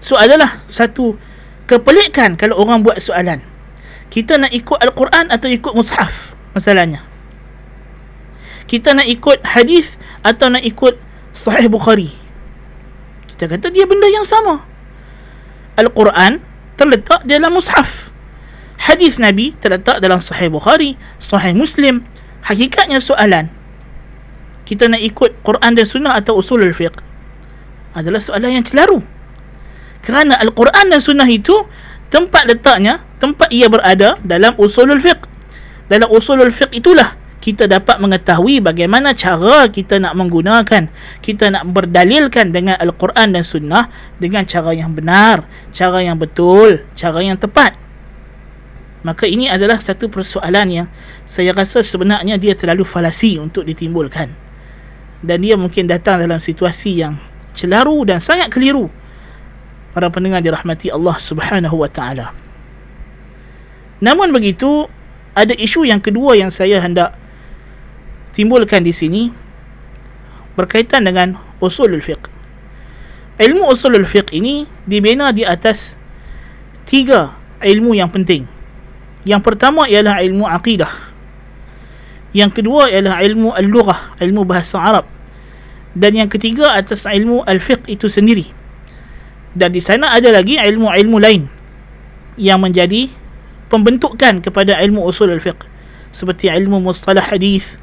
So 0.00 0.16
adalah 0.16 0.64
satu 0.70 1.18
kepelikan 1.66 2.38
kalau 2.38 2.58
orang 2.62 2.82
buat 2.86 2.98
soalan. 3.02 3.42
Kita 4.10 4.38
nak 4.42 4.50
ikut 4.50 4.78
Al-Quran 4.80 5.30
atau 5.30 5.46
ikut 5.46 5.72
mushaf? 5.76 6.34
Masalahnya. 6.50 7.02
Kita 8.66 8.94
nak 8.94 9.06
ikut 9.06 9.42
hadis 9.46 9.98
atau 10.22 10.50
nak 10.50 10.66
ikut 10.66 10.98
sahih 11.30 11.70
Bukhari? 11.70 12.10
Kita 13.30 13.46
kata 13.46 13.70
dia 13.70 13.86
benda 13.86 14.10
yang 14.10 14.26
sama. 14.26 14.66
Al-Quran 15.78 16.42
terletak 16.74 17.22
dalam 17.26 17.54
mushaf. 17.54 18.10
Hadis 18.80 19.20
Nabi 19.20 19.52
terletak 19.60 20.00
dalam 20.00 20.24
Sahih 20.24 20.48
Bukhari, 20.48 20.96
Sahih 21.20 21.52
Muslim. 21.52 22.00
Hakikatnya 22.44 22.98
soalan, 23.02 23.52
kita 24.64 24.86
nak 24.86 25.02
ikut 25.02 25.42
Quran 25.42 25.72
dan 25.76 25.86
Sunnah 25.86 26.14
atau 26.16 26.38
usul 26.38 26.64
al-fiqh? 26.64 26.96
Adalah 27.92 28.22
soalan 28.22 28.60
yang 28.60 28.64
celaru. 28.64 29.02
Kerana 30.00 30.38
Al-Quran 30.40 30.94
dan 30.94 31.00
Sunnah 31.02 31.28
itu 31.28 31.52
tempat 32.08 32.48
letaknya, 32.48 33.04
tempat 33.20 33.52
ia 33.52 33.68
berada 33.68 34.16
dalam 34.24 34.56
usul 34.56 34.88
al-fiqh. 34.88 35.26
Dalam 35.90 36.08
usul 36.08 36.40
al-fiqh 36.40 36.70
itulah 36.72 37.18
kita 37.40 37.64
dapat 37.64 37.96
mengetahui 37.98 38.60
bagaimana 38.60 39.16
cara 39.16 39.66
kita 39.72 39.96
nak 39.96 40.12
menggunakan 40.12 40.92
kita 41.24 41.48
nak 41.48 41.64
berdalilkan 41.72 42.52
dengan 42.52 42.76
Al-Quran 42.76 43.32
dan 43.32 43.42
Sunnah 43.42 43.88
dengan 44.20 44.44
cara 44.44 44.76
yang 44.76 44.92
benar 44.92 45.48
cara 45.72 46.04
yang 46.04 46.20
betul 46.20 46.84
cara 46.92 47.24
yang 47.24 47.40
tepat 47.40 47.80
maka 49.00 49.24
ini 49.24 49.48
adalah 49.48 49.80
satu 49.80 50.12
persoalan 50.12 50.68
yang 50.68 50.88
saya 51.24 51.56
rasa 51.56 51.80
sebenarnya 51.80 52.36
dia 52.36 52.52
terlalu 52.52 52.84
falasi 52.84 53.40
untuk 53.40 53.64
ditimbulkan 53.64 54.28
dan 55.24 55.38
dia 55.40 55.56
mungkin 55.56 55.88
datang 55.88 56.20
dalam 56.20 56.40
situasi 56.40 57.00
yang 57.00 57.16
celaru 57.56 58.04
dan 58.08 58.20
sangat 58.20 58.52
keliru 58.52 58.88
para 59.96 60.06
pendengar 60.12 60.44
dirahmati 60.44 60.92
Allah 60.92 61.16
Subhanahu 61.16 61.76
wa 61.80 61.88
taala 61.88 62.32
namun 64.00 64.32
begitu 64.32 64.88
ada 65.36 65.52
isu 65.54 65.84
yang 65.86 66.00
kedua 66.00 66.34
yang 66.34 66.48
saya 66.48 66.80
hendak 66.80 67.14
timbulkan 68.32 68.82
di 68.82 68.90
sini 68.90 69.30
berkaitan 70.56 71.06
dengan 71.06 71.38
usulul 71.62 72.02
fiqh. 72.02 72.26
Ilmu 73.40 73.72
usulul 73.72 74.04
fiqh 74.08 74.32
ini 74.36 74.68
dibina 74.84 75.32
di 75.32 75.44
atas 75.44 75.96
tiga 76.88 77.36
ilmu 77.60 77.96
yang 77.96 78.10
penting. 78.12 78.44
Yang 79.28 79.42
pertama 79.44 79.84
ialah 79.86 80.20
ilmu 80.24 80.48
aqidah. 80.48 80.90
Yang 82.30 82.62
kedua 82.62 82.88
ialah 82.88 83.20
ilmu 83.26 83.52
al-lughah, 83.52 84.16
ilmu 84.22 84.46
bahasa 84.46 84.80
Arab. 84.80 85.06
Dan 85.92 86.14
yang 86.14 86.30
ketiga 86.30 86.72
atas 86.72 87.04
ilmu 87.04 87.42
al-fiqh 87.44 87.82
itu 87.90 88.06
sendiri. 88.06 88.46
Dan 89.50 89.74
di 89.74 89.82
sana 89.82 90.14
ada 90.14 90.30
lagi 90.30 90.54
ilmu-ilmu 90.54 91.18
lain 91.18 91.50
yang 92.38 92.62
menjadi 92.62 93.10
pembentukan 93.66 94.38
kepada 94.38 94.78
ilmu 94.78 95.02
usul 95.02 95.34
al-fiqh 95.34 95.66
seperti 96.14 96.46
ilmu 96.46 96.78
mustalah 96.78 97.22
hadis, 97.22 97.78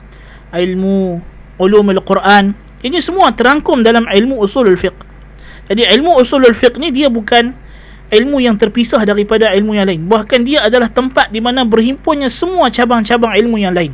ilmu 0.56 1.20
ulum 1.60 1.92
al-Quran 1.92 2.54
ini 2.86 3.02
semua 3.02 3.34
terangkum 3.34 3.82
dalam 3.82 4.06
ilmu 4.08 4.38
usul 4.40 4.70
al-fiqh 4.70 4.96
jadi 5.68 5.90
ilmu 5.98 6.22
usul 6.22 6.46
al-fiqh 6.46 6.78
ni 6.80 6.94
dia 6.94 7.12
bukan 7.12 7.52
ilmu 8.08 8.40
yang 8.40 8.56
terpisah 8.56 9.04
daripada 9.04 9.52
ilmu 9.52 9.76
yang 9.76 9.88
lain. 9.88 10.02
Bahkan 10.08 10.48
dia 10.48 10.64
adalah 10.64 10.88
tempat 10.88 11.32
di 11.32 11.44
mana 11.44 11.68
berhimpunnya 11.68 12.32
semua 12.32 12.72
cabang-cabang 12.72 13.36
ilmu 13.36 13.60
yang 13.60 13.76
lain. 13.76 13.92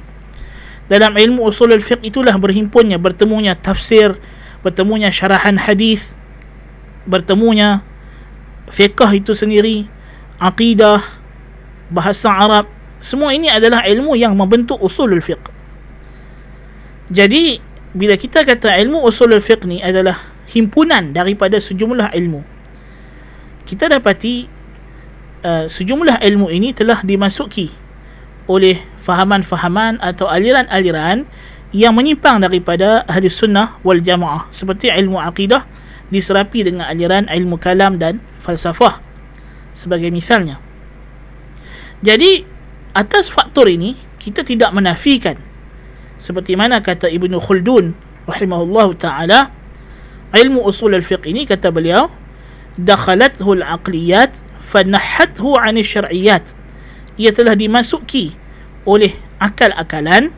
Dalam 0.91 1.15
ilmu 1.15 1.47
usul 1.47 1.73
al-fiqh 1.73 2.03
itulah 2.03 2.35
berhimpunnya 2.35 2.99
bertemunya 2.99 3.55
tafsir 3.55 4.19
bertemunya 4.63 5.11
syarahan 5.11 5.59
hadis 5.59 6.11
bertemunya 7.03 7.83
fiqh 8.67 9.11
itu 9.15 9.31
sendiri 9.35 9.87
aqidah 10.39 11.01
bahasa 11.91 12.31
Arab. 12.31 12.65
Semua 13.03 13.35
ini 13.35 13.51
adalah 13.51 13.83
ilmu 13.83 14.15
yang 14.15 14.35
membentuk 14.35 14.79
usul 14.79 15.11
al-fiqh 15.11 15.53
jadi 17.11 17.59
bila 17.93 18.15
kita 18.15 18.47
kata 18.47 18.79
ilmu 18.79 19.03
usul 19.03 19.35
fiqh 19.37 19.67
ni 19.67 19.83
adalah 19.83 20.17
himpunan 20.49 21.11
daripada 21.11 21.59
sejumlah 21.59 22.09
ilmu. 22.15 22.41
Kita 23.63 23.87
dapati 23.87 24.47
uh, 25.43 25.65
sejumlah 25.67 26.19
ilmu 26.23 26.51
ini 26.51 26.71
telah 26.75 27.03
dimasuki 27.03 27.71
oleh 28.47 28.75
fahaman-fahaman 28.99 30.03
atau 30.03 30.27
aliran-aliran 30.27 31.23
yang 31.73 31.95
menyimpang 31.95 32.43
daripada 32.43 33.01
ahli 33.07 33.31
sunnah 33.31 33.79
wal 33.81 33.97
jamaah 33.97 34.45
seperti 34.53 34.91
ilmu 34.93 35.17
akidah 35.17 35.63
diserapi 36.13 36.67
dengan 36.67 36.85
aliran 36.85 37.25
ilmu 37.31 37.57
kalam 37.57 37.97
dan 37.97 38.21
falsafah 38.43 39.01
sebagai 39.73 40.13
misalnya. 40.13 40.61
Jadi 42.03 42.45
atas 42.93 43.33
faktor 43.33 43.71
ini 43.71 43.97
kita 44.21 44.45
tidak 44.45 44.69
menafikan 44.75 45.39
seperti 46.19 46.53
mana 46.53 46.83
kata 46.83 47.09
Ibnu 47.09 47.41
Khaldun 47.41 47.95
rahimahullah 48.29 48.87
taala 49.01 49.39
ilmu 50.35 50.61
usul 50.67 50.93
al-fiqh 50.93 51.25
ini 51.25 51.49
kata 51.49 51.73
beliau 51.73 52.11
dakhalathu 52.79 53.59
al-aqliyat 53.59 54.39
fanahathu 54.63 55.57
'an 55.57 55.77
syar'iyat 55.81 56.53
ia 57.19 57.29
telah 57.29 57.53
dimasuki 57.53 58.33
oleh 58.83 59.13
akal-akalan 59.37 60.33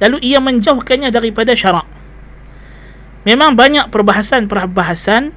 lalu 0.00 0.16
ia 0.24 0.42
menjauhkannya 0.42 1.12
daripada 1.14 1.54
syarak. 1.54 1.86
Memang 3.24 3.56
banyak 3.56 3.88
perbahasan-perbahasan 3.88 5.32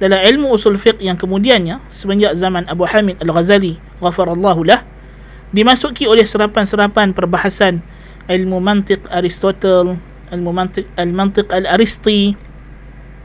dalam 0.00 0.20
ilmu 0.20 0.56
usul 0.56 0.76
fiqh 0.80 1.00
yang 1.00 1.16
kemudiannya 1.16 1.80
semenjak 1.92 2.36
zaman 2.36 2.64
Abu 2.68 2.88
Hamid 2.88 3.20
Al-Ghazali 3.20 3.76
ghafarallahu 4.00 4.64
lah 4.64 4.84
dimasuki 5.52 6.08
oleh 6.08 6.24
serapan-serapan 6.24 7.12
perbahasan 7.12 7.84
ilmu 8.28 8.60
mantiq 8.64 9.04
Aristotle 9.12 10.00
ilmu 10.30 10.50
mantiq 10.54 10.86
al-mantiq 10.94 11.50
al-aristi 11.50 12.38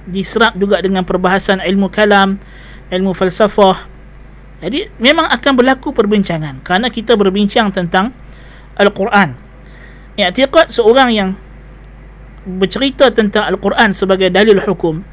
diserap 0.05 0.53
juga 0.57 0.81
dengan 0.81 1.01
perbahasan 1.05 1.61
ilmu 1.61 1.89
kalam 1.89 2.37
ilmu 2.93 3.11
falsafah. 3.13 3.85
Jadi 4.61 4.87
memang 5.01 5.27
akan 5.29 5.51
berlaku 5.57 5.91
perbincangan 5.91 6.63
kerana 6.63 6.87
kita 6.89 7.17
berbincang 7.17 7.69
tentang 7.73 8.13
Al-Quran. 8.79 9.35
I'tiqad 10.15 10.71
seorang 10.71 11.09
yang 11.11 11.29
bercerita 12.47 13.11
tentang 13.11 13.49
Al-Quran 13.51 13.91
sebagai 13.91 14.31
dalil 14.31 14.61
hukum 14.63 15.03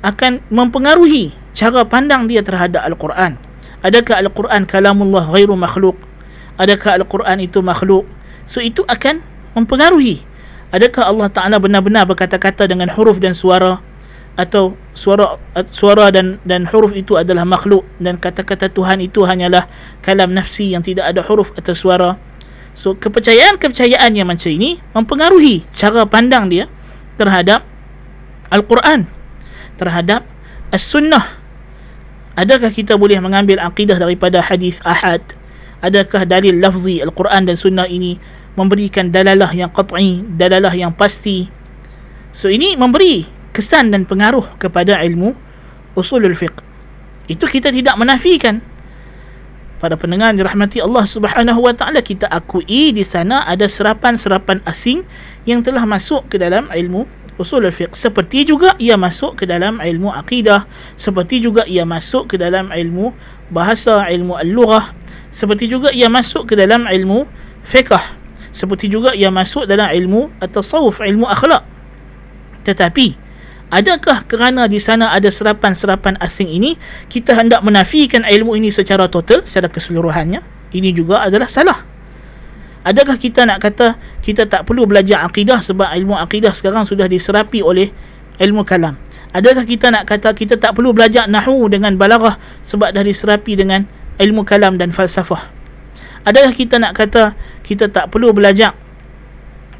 akan 0.00 0.40
mempengaruhi 0.48 1.30
cara 1.52 1.84
pandang 1.86 2.26
dia 2.26 2.40
terhadap 2.42 2.82
Al-Quran. 2.82 3.36
Adakah 3.84 4.26
Al-Quran 4.26 4.64
kalamullah 4.66 5.28
ghairu 5.30 5.54
makhluk? 5.54 5.96
Adakah 6.58 7.00
Al-Quran 7.00 7.38
itu 7.44 7.60
makhluk? 7.62 8.04
So 8.44 8.58
itu 8.58 8.82
akan 8.88 9.22
mempengaruhi 9.54 10.24
adakah 10.70 11.10
Allah 11.10 11.28
Taala 11.30 11.56
benar-benar 11.58 12.06
berkata-kata 12.06 12.66
dengan 12.66 12.90
huruf 12.90 13.18
dan 13.18 13.34
suara 13.34 13.82
atau 14.38 14.78
suara 14.94 15.36
suara 15.68 16.08
dan 16.14 16.38
dan 16.46 16.64
huruf 16.64 16.94
itu 16.94 17.18
adalah 17.18 17.44
makhluk 17.44 17.84
dan 17.98 18.16
kata-kata 18.16 18.70
Tuhan 18.70 19.02
itu 19.02 19.26
hanyalah 19.26 19.66
kalam 20.00 20.32
nafsi 20.32 20.72
yang 20.72 20.80
tidak 20.80 21.10
ada 21.10 21.20
huruf 21.22 21.50
atau 21.58 21.74
suara. 21.74 22.10
So 22.72 22.94
kepercayaan-kepercayaan 22.96 24.14
yang 24.14 24.30
macam 24.30 24.50
ini 24.50 24.78
mempengaruhi 24.94 25.66
cara 25.74 26.06
pandang 26.06 26.48
dia 26.48 26.70
terhadap 27.18 27.66
Al-Quran 28.50 29.20
terhadap 29.80 30.28
As-Sunnah. 30.68 31.40
Adakah 32.36 32.68
kita 32.68 33.00
boleh 33.00 33.16
mengambil 33.16 33.56
akidah 33.64 33.96
daripada 33.96 34.44
hadis 34.44 34.76
ahad? 34.84 35.24
Adakah 35.80 36.28
dalil 36.28 36.60
lafzi 36.60 37.00
Al-Quran 37.00 37.48
dan 37.48 37.56
Sunnah 37.56 37.88
ini 37.88 38.20
memberikan 38.54 39.08
dalalah 39.08 39.48
yang 39.56 39.72
qat'i, 39.72 40.20
dalalah 40.36 40.76
yang 40.76 40.92
pasti. 40.92 41.48
So 42.36 42.52
ini 42.52 42.76
memberi 42.76 43.39
kesan 43.50 43.90
dan 43.90 44.06
pengaruh 44.06 44.46
kepada 44.58 44.98
ilmu 45.02 45.34
usulul 45.98 46.34
fiqh. 46.34 46.62
Itu 47.30 47.46
kita 47.46 47.70
tidak 47.70 47.94
menafikan. 47.98 48.62
Pada 49.80 49.96
pendengar 49.96 50.36
dirahmati 50.36 50.84
Allah 50.84 51.08
Subhanahu 51.08 51.64
wa 51.64 51.72
taala 51.72 52.04
kita 52.04 52.28
akui 52.28 52.92
di 52.92 53.00
sana 53.00 53.48
ada 53.48 53.64
serapan-serapan 53.64 54.60
asing 54.68 55.08
yang 55.48 55.64
telah 55.64 55.88
masuk 55.88 56.28
ke 56.28 56.36
dalam 56.36 56.68
ilmu 56.68 57.08
usul 57.40 57.64
fiqh 57.72 57.96
seperti 57.96 58.44
juga 58.44 58.76
ia 58.76 59.00
masuk 59.00 59.40
ke 59.40 59.48
dalam 59.48 59.80
ilmu 59.80 60.12
akidah 60.12 60.68
seperti 61.00 61.40
juga 61.40 61.64
ia 61.64 61.88
masuk 61.88 62.28
ke 62.28 62.36
dalam 62.36 62.68
ilmu 62.68 63.16
bahasa 63.48 64.04
ilmu 64.12 64.36
al-lughah 64.36 64.92
seperti 65.32 65.72
juga 65.72 65.88
ia 65.96 66.12
masuk 66.12 66.52
ke 66.52 66.54
dalam 66.60 66.84
ilmu 66.84 67.24
fiqh 67.64 67.96
seperti 68.52 68.92
juga 68.92 69.16
ia 69.16 69.32
masuk 69.32 69.64
dalam 69.64 69.88
ilmu 69.88 70.28
atau 70.44 70.60
tasawuf 70.60 71.00
ilmu 71.00 71.24
akhlak 71.24 71.64
tetapi 72.68 73.16
adakah 73.70 74.26
kerana 74.26 74.66
di 74.66 74.82
sana 74.82 75.14
ada 75.14 75.30
serapan-serapan 75.30 76.18
asing 76.20 76.50
ini? 76.50 76.76
Kita 77.06 77.34
hendak 77.38 77.62
menafikan 77.64 78.26
ilmu 78.26 78.58
ini 78.58 78.68
secara 78.74 79.06
total 79.06 79.46
secara 79.46 79.70
keseluruhannya. 79.70 80.42
Ini 80.70 80.90
juga 80.94 81.24
adalah 81.24 81.50
salah. 81.50 81.78
Adakah 82.80 83.20
kita 83.20 83.44
nak 83.44 83.60
kata 83.60 84.00
kita 84.24 84.48
tak 84.48 84.64
perlu 84.64 84.88
belajar 84.88 85.22
akidah 85.28 85.60
sebab 85.60 85.92
ilmu 85.92 86.16
akidah 86.16 86.56
sekarang 86.56 86.88
sudah 86.88 87.04
diserapi 87.06 87.60
oleh 87.60 87.92
ilmu 88.40 88.64
kalam? 88.64 88.96
Adakah 89.30 89.62
kita 89.62 89.92
nak 89.94 90.08
kata 90.10 90.34
kita 90.34 90.58
tak 90.58 90.74
perlu 90.74 90.90
belajar 90.90 91.28
nahu 91.30 91.70
dengan 91.70 91.94
balaghah 91.94 92.40
sebab 92.64 92.90
dah 92.90 93.04
diserapi 93.04 93.54
dengan 93.54 93.84
ilmu 94.16 94.42
kalam 94.48 94.80
dan 94.80 94.90
falsafah? 94.90 95.52
Adakah 96.24 96.52
kita 96.56 96.80
nak 96.80 96.96
kata 96.96 97.36
kita 97.62 97.92
tak 97.92 98.10
perlu 98.10 98.32
belajar 98.32 98.74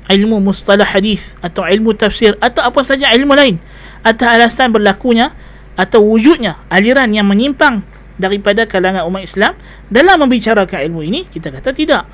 ilmu 0.08 0.40
mustalah 0.40 0.86
hadis 0.86 1.36
atau 1.44 1.66
ilmu 1.66 1.92
tafsir 1.92 2.38
atau 2.40 2.64
apa 2.64 2.80
saja 2.80 3.12
ilmu 3.12 3.36
lain. 3.36 3.60
Atas 4.00 4.32
alasan 4.32 4.72
berlakunya 4.72 5.34
atau 5.76 6.00
wujudnya 6.00 6.56
aliran 6.72 7.12
yang 7.12 7.28
menyimpang 7.28 7.84
daripada 8.16 8.64
kalangan 8.64 9.04
umat 9.08 9.24
Islam 9.24 9.52
dalam 9.92 10.16
membicarakan 10.24 10.88
ilmu 10.88 11.00
ini 11.04 11.28
kita 11.28 11.52
kata 11.52 11.76
tidak. 11.76 12.08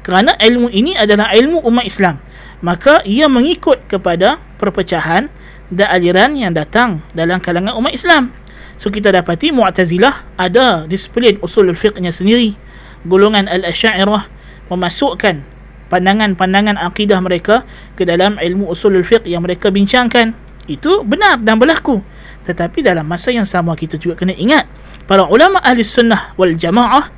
Kerana 0.00 0.32
ilmu 0.40 0.72
ini 0.72 0.96
adalah 0.96 1.28
ilmu 1.36 1.60
umat 1.68 1.84
Islam 1.84 2.16
maka 2.60 3.00
ia 3.08 3.28
mengikut 3.28 3.88
kepada 3.88 4.40
perpecahan 4.60 5.32
dan 5.72 5.86
aliran 5.88 6.36
yang 6.36 6.52
datang 6.52 7.00
dalam 7.16 7.40
kalangan 7.40 7.76
umat 7.80 7.96
Islam. 7.96 8.32
So 8.80 8.88
kita 8.88 9.12
dapati 9.12 9.52
Mu'tazilah 9.52 10.40
ada 10.40 10.88
disiplin 10.88 11.36
usul 11.44 11.72
fiqhnya 11.76 12.12
sendiri. 12.12 12.56
Golongan 13.04 13.48
al-asyairah 13.48 14.28
memasukkan 14.68 15.44
pandangan-pandangan 15.90 16.78
akidah 16.78 17.18
mereka 17.20 17.66
ke 17.98 18.06
dalam 18.06 18.38
ilmu 18.38 18.70
usul 18.70 18.96
fiqh 19.02 19.26
yang 19.26 19.42
mereka 19.42 19.68
bincangkan. 19.68 20.32
Itu 20.70 21.02
benar 21.02 21.42
dan 21.42 21.58
berlaku. 21.58 22.00
Tetapi 22.46 22.80
dalam 22.80 23.04
masa 23.04 23.34
yang 23.34 23.44
sama 23.44 23.76
kita 23.76 24.00
juga 24.00 24.22
kena 24.22 24.32
ingat 24.32 24.64
para 25.04 25.26
ulama 25.28 25.60
ahli 25.60 25.84
sunnah 25.84 26.32
wal 26.40 26.54
jamaah 26.56 27.10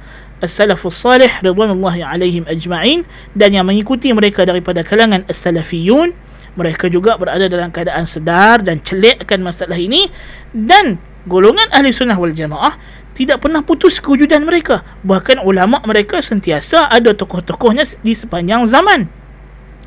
as-salafus 0.43 0.99
salih 0.99 1.31
ridwanullahi 1.45 2.03
alaihim 2.03 2.43
ajma'in 2.51 3.07
dan 3.39 3.55
yang 3.55 3.69
mengikuti 3.69 4.11
mereka 4.11 4.43
daripada 4.43 4.83
kalangan 4.83 5.23
as-salafiyun 5.31 6.11
mereka 6.53 6.89
juga 6.93 7.17
berada 7.17 7.49
dalam 7.49 7.73
keadaan 7.73 8.05
sedar 8.05 8.61
dan 8.61 8.81
celik 8.85 9.25
akan 9.25 9.41
masalah 9.49 9.79
ini. 9.79 10.09
Dan 10.53 11.01
golongan 11.25 11.69
ahli 11.73 11.95
sunnah 11.95 12.19
wal 12.19 12.35
jamaah 12.35 12.77
tidak 13.13 13.45
pernah 13.45 13.61
putus 13.61 14.01
kewujudan 14.01 14.45
mereka. 14.45 14.81
Bahkan 15.05 15.45
ulama 15.45 15.81
mereka 15.85 16.21
sentiasa 16.25 16.89
ada 16.89 17.13
tokoh-tokohnya 17.13 17.85
di 18.01 18.17
sepanjang 18.17 18.65
zaman. 18.65 19.09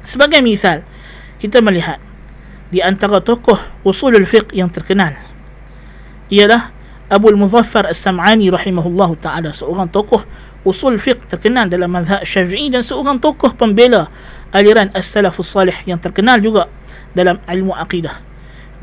Sebagai 0.06 0.42
misal, 0.46 0.86
kita 1.42 1.62
melihat 1.62 1.98
di 2.76 2.84
antara 2.84 3.24
tokoh 3.24 3.56
usulul 3.88 4.28
fiqh 4.28 4.52
yang 4.52 4.68
terkenal 4.68 5.14
ialah 6.34 6.74
Abu 7.08 7.30
Al-Muzaffar 7.30 7.88
As-Sam'ani 7.88 8.50
rahimahullah 8.50 9.14
ta'ala 9.22 9.56
seorang 9.56 9.88
tokoh 9.94 10.26
usul 10.68 11.00
fiqh 11.00 11.24
terkenal 11.32 11.72
dalam 11.72 11.94
mazhab 11.94 12.26
syafi'i 12.28 12.74
dan 12.74 12.84
seorang 12.84 13.22
tokoh 13.24 13.54
pembela 13.56 14.12
aliran 14.52 14.92
as-salafus 14.92 15.48
salih 15.48 15.78
yang 15.88 16.02
terkenal 16.02 16.36
juga 16.42 16.68
dalam 17.16 17.40
ilmu 17.48 17.72
akidah 17.72 18.20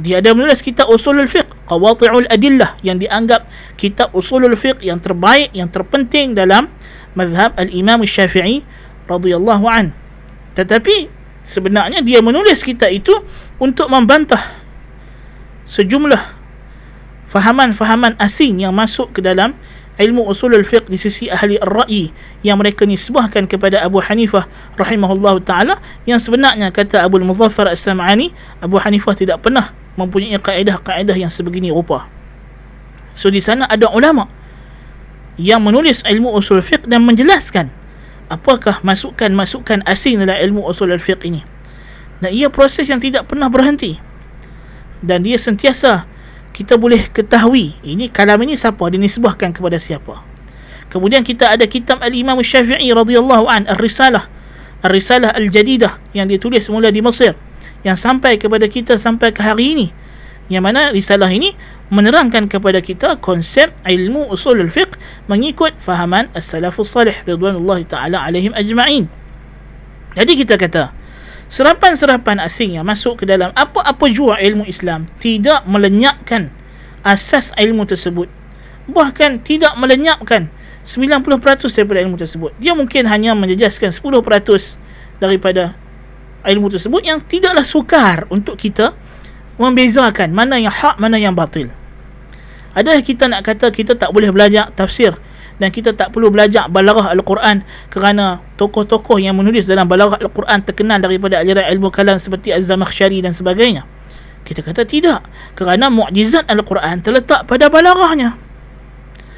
dia 0.01 0.25
ada 0.25 0.33
menulis 0.33 0.65
kitab 0.65 0.89
usulul 0.89 1.29
fiqh 1.29 1.52
qawati'ul 1.73 2.29
adillah 2.29 2.77
yang 2.85 3.01
dianggap 3.01 3.49
kitab 3.81 4.13
usulul 4.13 4.53
fiqh 4.53 4.85
yang 4.85 5.01
terbaik 5.01 5.49
yang 5.57 5.73
terpenting 5.73 6.37
dalam 6.37 6.69
mazhab 7.17 7.57
al-imam 7.57 8.05
syafi'i 8.05 8.61
radhiyallahu 9.09 9.65
an. 9.69 9.97
Tetapi 10.53 11.09
sebenarnya 11.41 12.05
dia 12.05 12.21
menulis 12.21 12.61
kitab 12.61 12.93
itu 12.93 13.17
untuk 13.57 13.89
membantah 13.89 14.41
sejumlah 15.65 16.21
fahaman-fahaman 17.33 18.13
asing 18.21 18.61
yang 18.61 18.77
masuk 18.77 19.17
ke 19.17 19.25
dalam 19.25 19.57
ilmu 19.97 20.25
usulul 20.25 20.65
fiqh 20.65 20.89
di 20.89 20.97
sisi 20.97 21.29
ahli 21.29 21.61
ar-ra'i 21.61 22.13
yang 22.45 22.61
mereka 22.61 22.89
nisbahkan 22.89 23.45
kepada 23.49 23.81
Abu 23.81 24.01
Hanifah 24.01 24.49
rahimahullahu 24.77 25.45
taala. 25.45 25.81
Yang 26.09 26.29
sebenarnya 26.29 26.73
kata 26.73 27.05
Abu 27.05 27.21
Muzaffar 27.21 27.69
As-Sam'ani 27.69 28.33
Abu 28.61 28.81
Hanifah 28.81 29.17
tidak 29.17 29.45
pernah 29.45 29.73
mempunyai 29.99 30.39
kaedah-kaedah 30.41 31.17
yang 31.17 31.33
sebegini 31.33 31.69
rupa. 31.69 32.09
So 33.13 33.29
di 33.29 33.45
sana 33.45 33.69
ada 33.69 33.93
ulama 33.93 34.29
yang 35.37 35.61
menulis 35.61 36.01
ilmu 36.05 36.33
usul 36.33 36.65
fiqh 36.65 36.89
dan 36.89 37.05
menjelaskan 37.05 37.69
apakah 38.33 38.81
masukan-masukan 38.81 39.85
asing 39.85 40.21
dalam 40.25 40.37
ilmu 40.37 40.65
usul 40.65 40.93
fiqh 40.97 41.25
ini. 41.29 41.45
Dan 42.23 42.31
ia 42.33 42.49
proses 42.49 42.87
yang 42.87 43.03
tidak 43.03 43.27
pernah 43.27 43.51
berhenti. 43.51 43.99
Dan 45.03 45.27
dia 45.27 45.35
sentiasa 45.35 46.07
kita 46.53 46.77
boleh 46.77 47.09
ketahui 47.09 47.75
ini 47.81 48.13
kalam 48.13 48.39
ini 48.45 48.55
siapa 48.55 48.85
dinisbahkan 48.93 49.57
kepada 49.57 49.81
siapa 49.81 50.21
kemudian 50.93 51.25
kita 51.25 51.49
ada 51.57 51.65
kitab 51.65 52.05
al-Imam 52.05 52.37
Syafi'i 52.45 52.93
radhiyallahu 52.93 53.49
an 53.49 53.65
ar-risalah 53.67 54.29
ar-risalah 54.85 55.33
al-jadidah 55.33 55.97
yang 56.13 56.29
ditulis 56.29 56.69
semula 56.69 56.93
di 56.93 57.01
Mesir 57.01 57.33
yang 57.83 57.99
sampai 57.99 58.39
kepada 58.39 58.67
kita 58.67 58.99
sampai 58.99 59.35
ke 59.35 59.43
hari 59.43 59.75
ini. 59.75 59.87
Yang 60.51 60.63
mana 60.63 60.91
risalah 60.91 61.31
ini 61.31 61.55
menerangkan 61.93 62.49
kepada 62.51 62.81
kita 62.83 63.21
konsep 63.21 63.71
ilmu 63.87 64.33
usul 64.33 64.59
al-fiqh 64.59 64.97
mengikut 65.29 65.77
fahaman 65.79 66.27
as-salafus 66.35 66.91
salih 66.91 67.15
ridwanullahi 67.29 67.87
taala 67.87 68.23
alaihim 68.25 68.57
ajma'in. 68.57 69.07
Jadi 70.17 70.33
kita 70.45 70.57
kata 70.57 70.93
serapan-serapan 71.53 72.41
asing 72.41 72.81
yang 72.81 72.89
masuk 72.89 73.23
ke 73.23 73.25
dalam 73.29 73.53
apa-apa 73.53 74.09
jua 74.09 74.41
ilmu 74.41 74.65
Islam 74.65 75.05
tidak 75.21 75.65
melenyapkan 75.69 76.49
asas 77.05 77.53
ilmu 77.61 77.85
tersebut. 77.85 78.29
Bahkan 78.89 79.47
tidak 79.47 79.77
melenyapkan 79.79 80.51
90% 80.83 81.23
daripada 81.79 82.01
ilmu 82.03 82.19
tersebut. 82.19 82.51
Dia 82.59 82.75
mungkin 82.75 83.07
hanya 83.07 83.37
menjejaskan 83.39 83.95
10% 83.95 84.75
daripada 85.23 85.79
ilmu 86.47 86.71
tersebut 86.73 87.03
yang 87.07 87.23
tidaklah 87.23 87.67
sukar 87.67 88.27
untuk 88.29 88.59
kita 88.59 88.95
membezakan 89.57 90.35
mana 90.35 90.59
yang 90.59 90.73
hak 90.73 90.99
mana 90.99 91.17
yang 91.21 91.37
batil 91.37 91.71
adakah 92.75 93.03
kita 93.05 93.29
nak 93.29 93.47
kata 93.47 93.71
kita 93.71 93.95
tak 93.95 94.11
boleh 94.11 94.33
belajar 94.33 94.73
tafsir 94.75 95.15
dan 95.63 95.69
kita 95.71 95.95
tak 95.95 96.11
perlu 96.11 96.33
belajar 96.33 96.67
balaghah 96.67 97.13
al-Quran 97.15 97.63
kerana 97.87 98.43
tokoh-tokoh 98.59 99.23
yang 99.23 99.39
menulis 99.39 99.69
dalam 99.69 99.87
balaghah 99.87 100.19
al-Quran 100.19 100.59
terkenal 100.65 100.99
daripada 100.99 101.39
ajaran 101.39 101.71
ilmu 101.71 101.93
kalam 101.95 102.17
seperti 102.17 102.51
Az-Zamakhsyari 102.51 103.23
dan 103.23 103.31
sebagainya. 103.31 103.87
Kita 104.43 104.59
kata 104.65 104.83
tidak 104.83 105.23
kerana 105.55 105.87
mukjizat 105.87 106.51
al-Quran 106.51 106.99
terletak 107.05 107.47
pada 107.47 107.71
balaghahnya. 107.71 108.35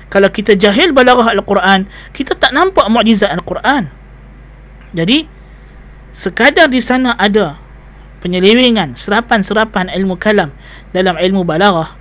Kalau 0.08 0.32
kita 0.32 0.56
jahil 0.56 0.96
balaghah 0.96 1.34
al-Quran, 1.34 1.90
kita 2.16 2.38
tak 2.38 2.56
nampak 2.56 2.88
mukjizat 2.88 3.28
al-Quran. 3.28 3.90
Jadi 4.96 5.26
sekadar 6.14 6.70
di 6.70 6.78
sana 6.78 7.18
ada 7.18 7.58
penyelewengan, 8.24 8.96
serapan-serapan 8.96 9.92
ilmu 9.92 10.16
kalam 10.16 10.48
dalam 10.96 11.18
ilmu 11.20 11.44
balaghah 11.44 11.92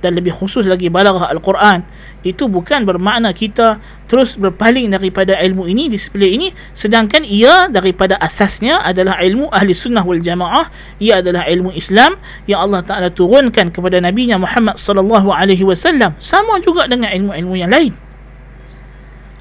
dan 0.00 0.16
lebih 0.16 0.32
khusus 0.32 0.64
lagi 0.64 0.86
balaghah 0.88 1.28
Al-Quran. 1.34 1.84
Itu 2.24 2.46
bukan 2.50 2.86
bermakna 2.86 3.30
kita 3.34 3.78
terus 4.06 4.34
berpaling 4.38 4.90
daripada 4.90 5.34
ilmu 5.36 5.66
ini 5.66 5.90
di 5.90 5.98
sebelah 5.98 6.30
ini 6.30 6.48
sedangkan 6.74 7.22
ia 7.22 7.70
daripada 7.70 8.18
asasnya 8.18 8.82
adalah 8.82 9.18
ilmu 9.18 9.50
ahli 9.50 9.74
sunnah 9.74 10.06
wal 10.06 10.22
jamaah. 10.22 10.70
Ia 11.02 11.20
adalah 11.20 11.44
ilmu 11.46 11.74
Islam 11.74 12.16
yang 12.46 12.66
Allah 12.66 12.82
Taala 12.86 13.08
turunkan 13.10 13.74
kepada 13.74 13.98
Nabi 13.98 14.30
Muhammad 14.32 14.78
sallallahu 14.78 15.28
alaihi 15.30 15.66
wasallam. 15.66 16.14
Sama 16.22 16.62
juga 16.62 16.86
dengan 16.86 17.10
ilmu-ilmu 17.10 17.54
yang 17.58 17.70
lain 17.70 18.05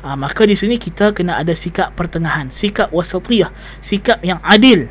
ha, 0.06 0.14
maka 0.14 0.46
di 0.46 0.54
sini 0.54 0.78
kita 0.78 1.18
kena 1.18 1.42
ada 1.42 1.58
sikap 1.58 1.98
pertengahan 1.98 2.54
sikap 2.54 2.94
wasatiyah 2.94 3.50
sikap 3.82 4.22
yang 4.22 4.38
adil 4.46 4.86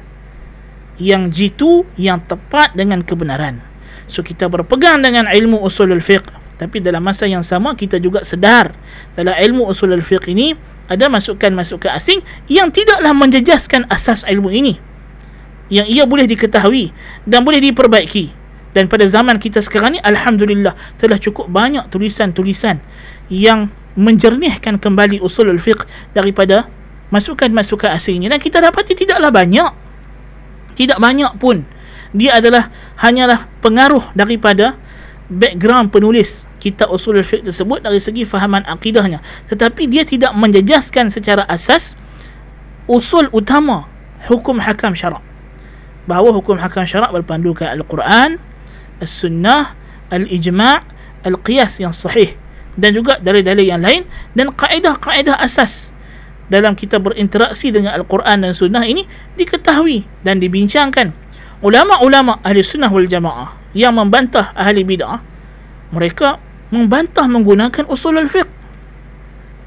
yang 0.99 1.31
jitu 1.31 1.83
yang 1.99 2.23
tepat 2.23 2.71
dengan 2.79 3.03
kebenaran. 3.03 3.59
So 4.07 4.23
kita 4.23 4.47
berpegang 4.47 5.03
dengan 5.03 5.27
ilmu 5.27 5.63
usulul 5.63 6.03
fiqh 6.03 6.27
tapi 6.55 6.79
dalam 6.79 7.03
masa 7.03 7.27
yang 7.27 7.43
sama 7.43 7.75
kita 7.75 7.99
juga 7.99 8.23
sedar 8.23 8.75
dalam 9.19 9.35
ilmu 9.35 9.67
usulul 9.67 10.03
fiqh 10.03 10.31
ini 10.31 10.55
ada 10.87 11.09
masukan-masukan 11.09 11.97
asing 11.97 12.21
yang 12.47 12.69
tidaklah 12.69 13.11
menjejaskan 13.17 13.89
asas 13.89 14.23
ilmu 14.29 14.53
ini. 14.53 14.77
Yang 15.73 15.87
ia 15.97 16.05
boleh 16.05 16.29
diketahui 16.29 16.93
dan 17.25 17.41
boleh 17.43 17.59
diperbaiki. 17.59 18.44
Dan 18.75 18.91
pada 18.91 19.07
zaman 19.07 19.39
kita 19.39 19.63
sekarang 19.63 19.97
ni 19.97 20.01
alhamdulillah 20.03 20.75
telah 20.99 21.17
cukup 21.17 21.47
banyak 21.47 21.87
tulisan-tulisan 21.95 22.83
yang 23.31 23.71
menjernihkan 23.95 24.83
kembali 24.83 25.23
usulul 25.23 25.63
fiqh 25.63 25.87
daripada 26.11 26.67
masukan-masukan 27.15 27.95
asing 27.95 28.19
ini 28.19 28.27
dan 28.27 28.43
kita 28.43 28.59
dapati 28.59 28.99
tidaklah 28.99 29.31
banyak. 29.31 29.71
Tidak 30.75 30.99
banyak 30.99 31.39
pun. 31.39 31.63
Dia 32.11 32.43
adalah 32.43 32.71
hanyalah 32.99 33.47
pengaruh 33.63 34.11
daripada 34.19 34.75
background 35.31 35.95
penulis 35.95 36.47
kitab 36.59 36.91
usul 36.91 37.21
al-fiqh 37.21 37.47
tersebut 37.47 37.83
dari 37.83 38.03
segi 38.03 38.27
fahaman 38.27 38.67
akidahnya. 38.67 39.23
Tetapi 39.47 39.87
dia 39.87 40.03
tidak 40.03 40.35
menjejaskan 40.35 41.15
secara 41.15 41.47
asas 41.47 41.95
usul 42.91 43.31
utama 43.31 43.87
hukum 44.27 44.59
hakam 44.59 44.99
syarak. 44.99 45.23
Bahawa 46.11 46.35
hukum 46.35 46.59
hakam 46.59 46.85
syarak 46.85 47.15
berpandukan 47.15 47.71
al-Quran 47.71 48.43
as-sunnah 49.03 49.75
al-ijma' 50.13 50.85
al-qiyas 51.25 51.81
yang 51.81 51.95
sahih. 51.95 52.37
Dan 52.75 52.95
juga 52.99 53.23
dalil-dalil 53.23 53.71
yang 53.71 53.83
lain 53.83 54.03
dan 54.35 54.51
kaedah-kaedah 54.51 55.39
asas 55.39 55.95
dalam 56.51 56.75
kita 56.77 56.99
berinteraksi 57.01 57.71
dengan 57.73 57.97
Al-Quran 57.97 58.45
dan 58.45 58.53
Sunnah 58.53 58.85
ini 58.85 59.07
diketahui 59.39 60.05
dan 60.27 60.43
dibincangkan. 60.43 61.15
Ulama-ulama 61.65 62.43
ahli 62.45 62.61
sunnah 62.61 62.93
wal 62.93 63.09
jamaah 63.09 63.57
yang 63.73 63.97
membantah 63.97 64.53
ahli 64.53 64.85
bid'ah 64.85 65.23
mereka 65.95 66.43
membantah 66.69 67.25
menggunakan 67.31 67.87
usul 67.89 68.19
al-fiqh. 68.19 68.51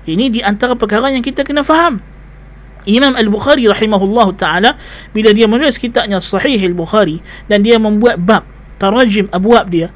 Ini 0.08 0.32
di 0.32 0.40
antara 0.44 0.76
perkara 0.76 1.10
yang 1.12 1.24
kita 1.24 1.48
kena 1.48 1.63
faham. 1.63 2.00
Imam 2.88 3.20
Al-Bukhari 3.20 3.68
rahimahullah 3.68 4.28
ta'ala 4.40 4.80
bila 5.12 5.36
dia 5.36 5.44
menulis 5.44 5.76
kitabnya 5.76 6.24
Sahih 6.24 6.60
Al-Bukhari 6.72 7.20
dan 7.52 7.60
dia 7.60 7.76
membuat 7.76 8.16
bab 8.24 8.48
tarajim 8.78 9.30
abwab 9.34 9.70
dia 9.70 9.90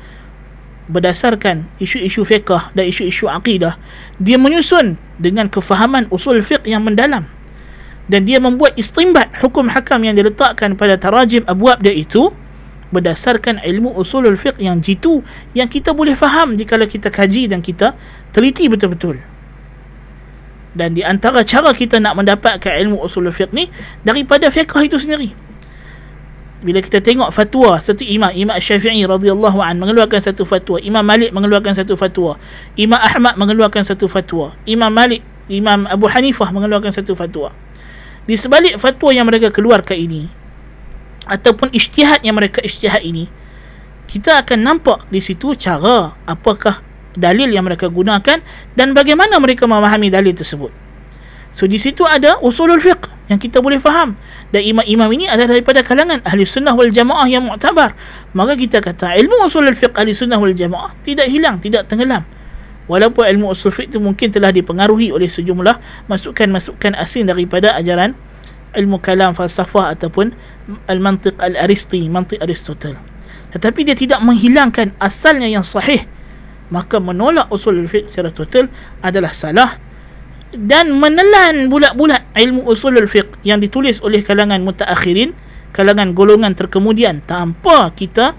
berdasarkan 0.91 1.69
isu-isu 1.79 2.27
fiqah 2.27 2.73
dan 2.75 2.83
isu-isu 2.89 3.31
akidah 3.31 3.79
dia 4.19 4.35
menyusun 4.35 4.99
dengan 5.21 5.47
kefahaman 5.47 6.09
usul 6.11 6.43
fiqh 6.43 6.67
yang 6.67 6.83
mendalam. 6.83 7.25
Dan 8.11 8.27
dia 8.27 8.43
membuat 8.43 8.75
istimbat 8.75 9.31
hukum 9.39 9.71
hakam 9.71 10.03
yang 10.03 10.17
diletakkan 10.19 10.75
pada 10.75 10.99
tarajim 10.99 11.47
abwab 11.47 11.79
dia 11.79 11.95
itu 11.95 12.33
berdasarkan 12.91 13.63
ilmu 13.63 13.95
usul 13.95 14.27
fiqh 14.35 14.59
yang 14.59 14.83
jitu 14.83 15.23
yang 15.55 15.71
kita 15.71 15.95
boleh 15.95 16.11
faham 16.11 16.59
jika 16.59 16.75
kita 16.83 17.07
kaji 17.07 17.47
dan 17.47 17.63
kita 17.63 17.95
teliti 18.35 18.67
betul-betul. 18.67 19.15
Dan 20.75 20.95
di 20.95 21.03
antara 21.03 21.43
cara 21.47 21.71
kita 21.71 22.03
nak 22.03 22.19
mendapatkan 22.19 22.75
ilmu 22.83 22.99
usul 22.99 23.31
fiqh 23.31 23.55
ni 23.55 23.71
daripada 24.03 24.51
fiqh 24.51 24.75
itu 24.83 24.99
sendiri 24.99 25.50
bila 26.61 26.77
kita 26.77 27.01
tengok 27.01 27.33
fatwa 27.33 27.81
satu 27.81 28.05
imam 28.05 28.29
Imam 28.37 28.53
Syafi'i 28.53 29.01
radhiyallahu 29.05 29.57
an 29.61 29.81
mengeluarkan 29.81 30.21
satu 30.21 30.45
fatwa 30.45 30.77
Imam 30.77 31.01
Malik 31.01 31.33
mengeluarkan 31.33 31.73
satu 31.73 31.97
fatwa 31.97 32.37
Imam 32.77 33.01
Ahmad 33.01 33.33
mengeluarkan 33.37 33.81
satu 33.81 34.05
fatwa 34.05 34.53
Imam 34.69 34.93
Malik 34.93 35.25
Imam 35.49 35.89
Abu 35.89 36.07
Hanifah 36.07 36.53
mengeluarkan 36.53 36.95
satu 36.95 37.17
fatwa. 37.17 37.51
Di 38.23 38.37
sebalik 38.37 38.77
fatwa 38.77 39.09
yang 39.11 39.27
mereka 39.27 39.49
keluarkan 39.49 39.97
ini 39.97 40.29
ataupun 41.27 41.73
ijtihad 41.73 42.21
yang 42.21 42.37
mereka 42.37 42.61
ijtihad 42.61 43.01
ini 43.01 43.29
kita 44.09 44.41
akan 44.43 44.59
nampak 44.61 45.07
di 45.07 45.21
situ 45.23 45.53
cara 45.55 46.13
apakah 46.25 46.81
dalil 47.15 47.47
yang 47.51 47.67
mereka 47.67 47.87
gunakan 47.91 48.41
dan 48.73 48.87
bagaimana 48.91 49.37
mereka 49.37 49.67
memahami 49.69 50.09
dalil 50.09 50.33
tersebut 50.33 50.71
So 51.51 51.67
di 51.67 51.75
situ 51.75 52.07
ada 52.07 52.39
usulul 52.39 52.79
fiqh 52.79 53.11
yang 53.27 53.39
kita 53.39 53.59
boleh 53.59 53.79
faham. 53.79 54.15
Dan 54.55 54.63
imam-imam 54.63 55.11
ini 55.11 55.27
adalah 55.27 55.55
daripada 55.55 55.83
kalangan 55.83 56.23
ahli 56.23 56.47
sunnah 56.47 56.71
wal 56.71 56.91
jamaah 56.91 57.27
yang 57.27 57.43
mu'tabar. 57.43 57.91
Maka 58.31 58.55
kita 58.55 58.79
kata 58.79 59.15
ilmu 59.19 59.47
usulul 59.47 59.75
fiqh 59.75 59.91
ahli 59.95 60.15
sunnah 60.15 60.39
wal 60.39 60.55
jamaah 60.55 60.95
tidak 61.03 61.27
hilang, 61.27 61.59
tidak 61.59 61.91
tenggelam. 61.91 62.23
Walaupun 62.87 63.27
ilmu 63.27 63.51
usul 63.51 63.71
fiqh 63.71 63.91
itu 63.91 63.99
mungkin 63.99 64.31
telah 64.31 64.51
dipengaruhi 64.55 65.11
oleh 65.11 65.27
sejumlah 65.27 66.07
masukan-masukan 66.07 66.95
asing 66.95 67.27
daripada 67.27 67.75
ajaran 67.75 68.15
ilmu 68.75 69.03
kalam 69.03 69.35
falsafah 69.35 69.91
ataupun 69.91 70.31
al-mantiq 70.87 71.35
al-aristi, 71.43 72.07
mantiq 72.07 72.39
Aristotle. 72.39 72.95
Tetapi 73.51 73.83
dia 73.83 73.95
tidak 73.99 74.23
menghilangkan 74.23 74.95
asalnya 75.03 75.51
yang 75.51 75.67
sahih. 75.67 76.07
Maka 76.71 77.03
menolak 77.03 77.51
usul 77.51 77.83
fiqh 77.91 78.07
secara 78.07 78.31
total 78.31 78.71
adalah 79.03 79.35
salah 79.35 79.75
dan 80.55 80.91
menelan 80.95 81.71
bulat-bulat 81.71 82.27
ilmu 82.35 82.67
usulul 82.67 83.07
fiqh 83.07 83.39
yang 83.47 83.63
ditulis 83.63 84.03
oleh 84.03 84.19
kalangan 84.19 84.59
mutaakhirin 84.63 85.31
kalangan 85.71 86.11
golongan 86.11 86.51
terkemudian 86.53 87.23
tanpa 87.23 87.89
kita 87.95 88.35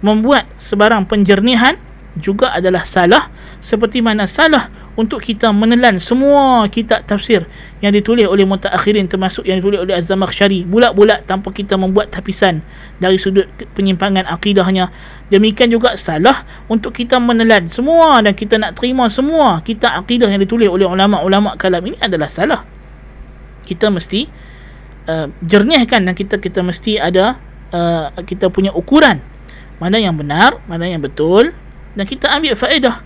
membuat 0.00 0.46
sebarang 0.54 1.10
penjernihan 1.10 1.74
juga 2.18 2.54
adalah 2.54 2.86
salah. 2.86 3.30
Seperti 3.58 3.98
mana 3.98 4.30
salah 4.30 4.70
untuk 4.98 5.22
kita 5.22 5.54
menelan 5.54 6.02
semua 6.02 6.66
kitab 6.66 7.06
tafsir 7.06 7.46
yang 7.78 7.94
ditulis 7.94 8.26
oleh 8.26 8.42
mutaakhirin 8.42 9.06
termasuk 9.06 9.46
yang 9.46 9.62
ditulis 9.62 9.78
oleh 9.78 9.94
Az-Zamakhsyari. 9.94 10.66
Bulat-bulat 10.66 11.22
tanpa 11.22 11.54
kita 11.54 11.78
membuat 11.78 12.10
tapisan 12.10 12.66
dari 12.98 13.14
sudut 13.14 13.46
penyimpangan 13.78 14.26
akidahnya. 14.26 14.90
Demikian 15.30 15.70
juga 15.70 15.94
salah 15.94 16.42
untuk 16.66 16.98
kita 16.98 17.22
menelan 17.22 17.70
semua 17.70 18.18
dan 18.26 18.34
kita 18.34 18.58
nak 18.58 18.74
terima 18.74 19.06
semua 19.06 19.62
kitab 19.62 20.02
akidah 20.02 20.26
yang 20.26 20.42
ditulis 20.42 20.66
oleh 20.66 20.90
ulama-ulama 20.90 21.54
kalam 21.54 21.86
ini 21.86 21.94
adalah 22.02 22.26
salah. 22.26 22.66
Kita 23.62 23.94
mesti 23.94 24.26
uh, 25.06 25.30
jernihkan 25.46 26.10
dan 26.10 26.14
kita 26.18 26.42
kita 26.42 26.58
mesti 26.66 26.98
ada 26.98 27.38
uh, 27.70 28.10
kita 28.26 28.50
punya 28.50 28.74
ukuran. 28.74 29.22
Mana 29.78 30.02
yang 30.02 30.18
benar 30.18 30.58
mana 30.66 30.90
yang 30.90 30.98
betul 30.98 31.54
dan 31.94 32.02
kita 32.02 32.34
ambil 32.34 32.58
faedah 32.58 32.98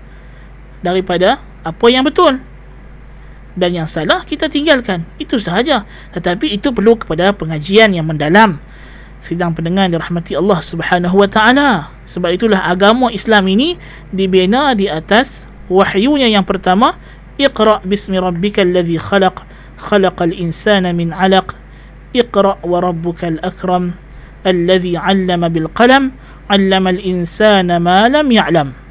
daripada 0.81 1.52
apa 1.62 1.87
yang 1.90 2.03
betul? 2.03 2.42
Dan 3.53 3.77
yang 3.77 3.88
salah 3.88 4.25
kita 4.25 4.48
tinggalkan. 4.48 5.05
Itu 5.20 5.37
sahaja. 5.38 5.85
Tetapi 6.16 6.57
itu 6.57 6.72
perlu 6.72 6.96
kepada 6.98 7.31
pengajian 7.37 7.92
yang 7.92 8.09
mendalam. 8.09 8.59
Sidang 9.22 9.55
pendengar 9.55 9.87
dirahmati 9.87 10.35
Allah 10.35 10.59
Subhanahu 10.59 11.22
wa 11.22 11.29
taala. 11.31 11.92
Sebab 12.09 12.35
itulah 12.35 12.66
agama 12.66 13.12
Islam 13.14 13.46
ini 13.46 13.79
dibina 14.11 14.75
di 14.75 14.90
atas 14.90 15.46
wahyunya 15.70 16.27
yang 16.27 16.42
pertama 16.42 16.98
iqra 17.38 17.79
bismi 17.87 18.18
rabbikal 18.18 18.66
ladzi 18.66 18.98
khalaq 18.98 19.46
khalaqal 19.79 20.35
insana 20.35 20.90
min 20.90 21.14
'alaq. 21.14 21.55
Iqra 22.12 22.59
wa 22.66 22.83
rabbukal 22.83 23.38
akram 23.46 23.94
alladzi 24.42 24.98
'allama 24.98 25.46
bil 25.46 25.70
qalam 25.70 26.11
'allama 26.51 26.90
al 26.90 27.01
insana 27.01 27.79
ma 27.79 28.11
lam 28.11 28.27
ya'lam 28.27 28.82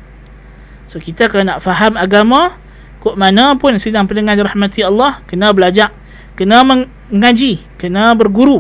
So 0.92 1.00
kita 1.00 1.32
kalau 1.32 1.48
nak 1.48 1.64
faham 1.64 1.96
agama 1.96 2.60
Kok 3.00 3.16
mana 3.16 3.56
pun 3.56 3.80
sidang 3.80 4.12
pendengar 4.12 4.36
rahmati 4.36 4.84
Allah 4.84 5.24
Kena 5.24 5.56
belajar 5.56 5.96
Kena 6.36 6.68
mengaji 6.68 7.64
Kena 7.80 8.12
berguru 8.12 8.60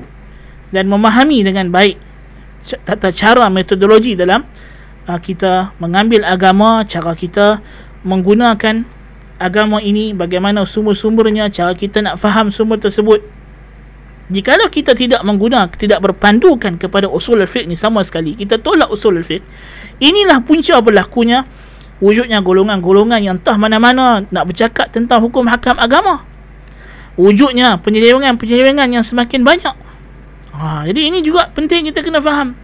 Dan 0.72 0.88
memahami 0.88 1.44
dengan 1.44 1.68
baik 1.68 2.00
Tata 2.88 3.12
cara 3.12 3.52
metodologi 3.52 4.16
dalam 4.16 4.48
uh, 5.12 5.20
Kita 5.20 5.76
mengambil 5.84 6.24
agama 6.24 6.88
Cara 6.88 7.12
kita 7.12 7.60
menggunakan 8.08 8.88
agama 9.42 9.82
ini 9.82 10.14
bagaimana 10.14 10.70
sumber-sumbernya 10.70 11.50
cara 11.50 11.74
kita 11.74 12.06
nak 12.06 12.22
faham 12.22 12.54
sumber 12.54 12.78
tersebut. 12.78 13.26
Jikalau 14.32 14.72
kita 14.72 14.96
tidak 14.96 15.20
menggunakan 15.28 15.76
tidak 15.76 16.00
berpandukan 16.00 16.80
kepada 16.80 17.10
usul 17.12 17.44
al-fiqh 17.44 17.68
ni 17.68 17.76
sama 17.76 18.00
sekali 18.06 18.32
kita 18.32 18.64
tolak 18.64 18.88
usul 18.88 19.20
al-fiqh 19.20 19.44
inilah 20.00 20.40
punca 20.48 20.80
berlakunya 20.80 21.44
wujudnya 22.02 22.42
golongan-golongan 22.42 23.22
yang 23.22 23.38
entah 23.38 23.56
mana-mana 23.56 24.26
nak 24.28 24.44
bercakap 24.50 24.90
tentang 24.90 25.22
hukum 25.22 25.46
hakam 25.48 25.78
agama. 25.78 26.26
Wujudnya 27.16 27.78
penyelewengan-penyelewengan 27.80 28.90
yang 28.90 29.06
semakin 29.06 29.46
banyak. 29.46 29.76
Ha, 30.52 30.84
jadi 30.90 31.14
ini 31.14 31.24
juga 31.24 31.48
penting 31.54 31.88
kita 31.88 32.04
kena 32.04 32.20
faham. 32.20 32.58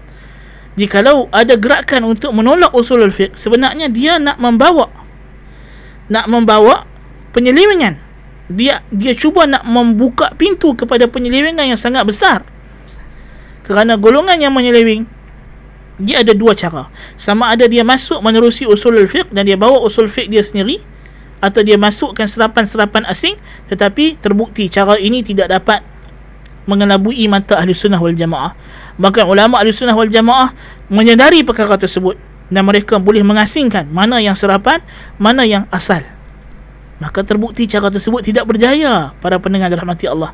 Jikalau 0.78 1.30
ada 1.34 1.58
gerakan 1.58 2.10
untuk 2.10 2.34
menolak 2.34 2.74
usul 2.74 3.02
al-fiqh 3.02 3.34
sebenarnya 3.34 3.90
dia 3.90 4.22
nak 4.22 4.38
membawa 4.38 4.90
nak 6.12 6.26
membawa 6.28 6.88
penyelewengan. 7.34 8.00
Dia 8.48 8.80
dia 8.94 9.12
cuba 9.12 9.44
nak 9.44 9.68
membuka 9.68 10.32
pintu 10.40 10.72
kepada 10.74 11.06
penyelewengan 11.10 11.68
yang 11.68 11.80
sangat 11.80 12.08
besar. 12.08 12.48
Kerana 13.68 14.00
golongan 14.00 14.40
yang 14.40 14.56
menyeleweng 14.56 15.17
dia 15.98 16.22
ada 16.22 16.34
dua 16.34 16.54
cara 16.54 16.90
sama 17.18 17.50
ada 17.54 17.66
dia 17.66 17.82
masuk 17.82 18.22
menerusi 18.22 18.70
usul 18.70 18.98
fiqh 19.10 19.30
dan 19.34 19.46
dia 19.46 19.58
bawa 19.58 19.82
usul 19.82 20.06
fiqh 20.10 20.30
dia 20.30 20.46
sendiri 20.46 20.82
atau 21.38 21.62
dia 21.62 21.78
masukkan 21.78 22.26
serapan-serapan 22.26 23.06
asing 23.10 23.38
tetapi 23.70 24.18
terbukti 24.18 24.70
cara 24.70 24.98
ini 24.98 25.22
tidak 25.22 25.54
dapat 25.54 25.86
mengelabui 26.66 27.30
mata 27.30 27.62
ahli 27.62 27.74
sunnah 27.74 28.02
wal 28.02 28.14
jamaah 28.14 28.54
bahkan 28.98 29.26
ulama 29.26 29.62
ahli 29.62 29.70
sunnah 29.74 29.94
wal 29.94 30.10
jamaah 30.10 30.54
menyedari 30.90 31.46
perkara 31.46 31.78
tersebut 31.78 32.18
dan 32.48 32.64
mereka 32.64 32.96
boleh 32.98 33.24
mengasingkan 33.24 33.92
mana 33.92 34.24
yang 34.24 34.36
serapan, 34.36 34.80
mana 35.20 35.44
yang 35.44 35.68
asal. 35.72 36.00
Maka 36.98 37.22
terbukti 37.22 37.70
cara 37.70 37.94
tersebut 37.94 38.26
tidak 38.26 38.50
berjaya 38.50 39.14
para 39.22 39.38
pendengar 39.38 39.70
rahmati 39.70 40.10
Allah. 40.10 40.34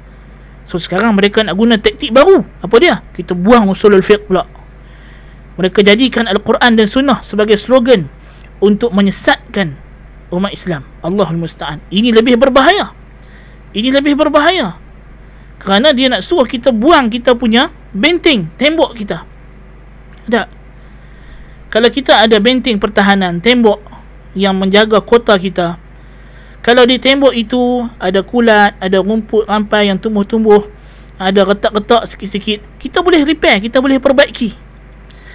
So 0.63 0.79
sekarang 0.79 1.11
mereka 1.19 1.43
nak 1.43 1.59
guna 1.59 1.75
taktik 1.75 2.15
baru. 2.15 2.39
Apa 2.63 2.75
dia? 2.79 3.03
Kita 3.11 3.35
buang 3.35 3.67
usul 3.67 3.99
al-fiqh 3.99 4.23
pula. 4.31 4.47
Mereka 5.59 5.85
jadikan 5.85 6.25
Al-Quran 6.25 6.77
dan 6.79 6.87
Sunnah 6.89 7.21
sebagai 7.21 7.59
slogan 7.59 8.09
untuk 8.63 8.89
menyesatkan 8.91 9.77
umat 10.33 10.51
Islam. 10.53 10.81
Allahul 11.05 11.37
Musta'an. 11.37 11.77
Ini 11.93 12.09
lebih 12.09 12.41
berbahaya. 12.41 12.89
Ini 13.73 13.89
lebih 13.93 14.17
berbahaya. 14.17 14.77
Kerana 15.61 15.93
dia 15.93 16.09
nak 16.09 16.25
suruh 16.25 16.49
kita 16.49 16.73
buang 16.73 17.13
kita 17.13 17.37
punya 17.37 17.69
benteng, 17.93 18.49
tembok 18.57 18.97
kita. 18.97 19.23
Tak 20.27 20.63
kalau 21.73 21.89
kita 21.89 22.21
ada 22.21 22.37
benteng 22.37 22.77
pertahanan 22.77 23.41
tembok 23.41 23.81
yang 24.37 24.53
menjaga 24.53 25.01
kota 25.01 25.33
kita 25.41 25.81
kalau 26.61 26.85
di 26.85 27.01
tembok 27.01 27.33
itu 27.33 27.89
ada 27.97 28.21
kulat 28.21 28.77
ada 28.77 29.01
rumput 29.01 29.49
rampai 29.49 29.89
yang 29.89 29.97
tumbuh-tumbuh 29.97 30.69
ada 31.17 31.41
retak-retak 31.41 32.05
sikit-sikit 32.05 32.61
kita 32.77 33.01
boleh 33.01 33.25
repair 33.25 33.57
kita 33.57 33.81
boleh 33.81 33.97
perbaiki 33.97 34.53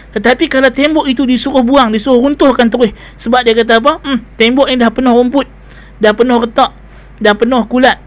tetapi 0.09 0.49
kalau 0.49 0.73
tembok 0.73 1.05
itu 1.05 1.29
disuruh 1.29 1.61
buang 1.61 1.93
disuruh 1.93 2.25
runtuhkan 2.25 2.73
terus 2.73 2.97
sebab 3.21 3.45
dia 3.45 3.53
kata 3.53 3.77
apa? 3.77 4.01
Hmm, 4.01 4.19
tembok 4.41 4.73
ni 4.73 4.81
dah 4.81 4.89
penuh 4.89 5.13
rumput 5.13 5.47
dah 6.01 6.13
penuh 6.17 6.39
retak 6.41 6.73
dah 7.21 7.35
penuh 7.37 7.63
kulat. 7.69 8.01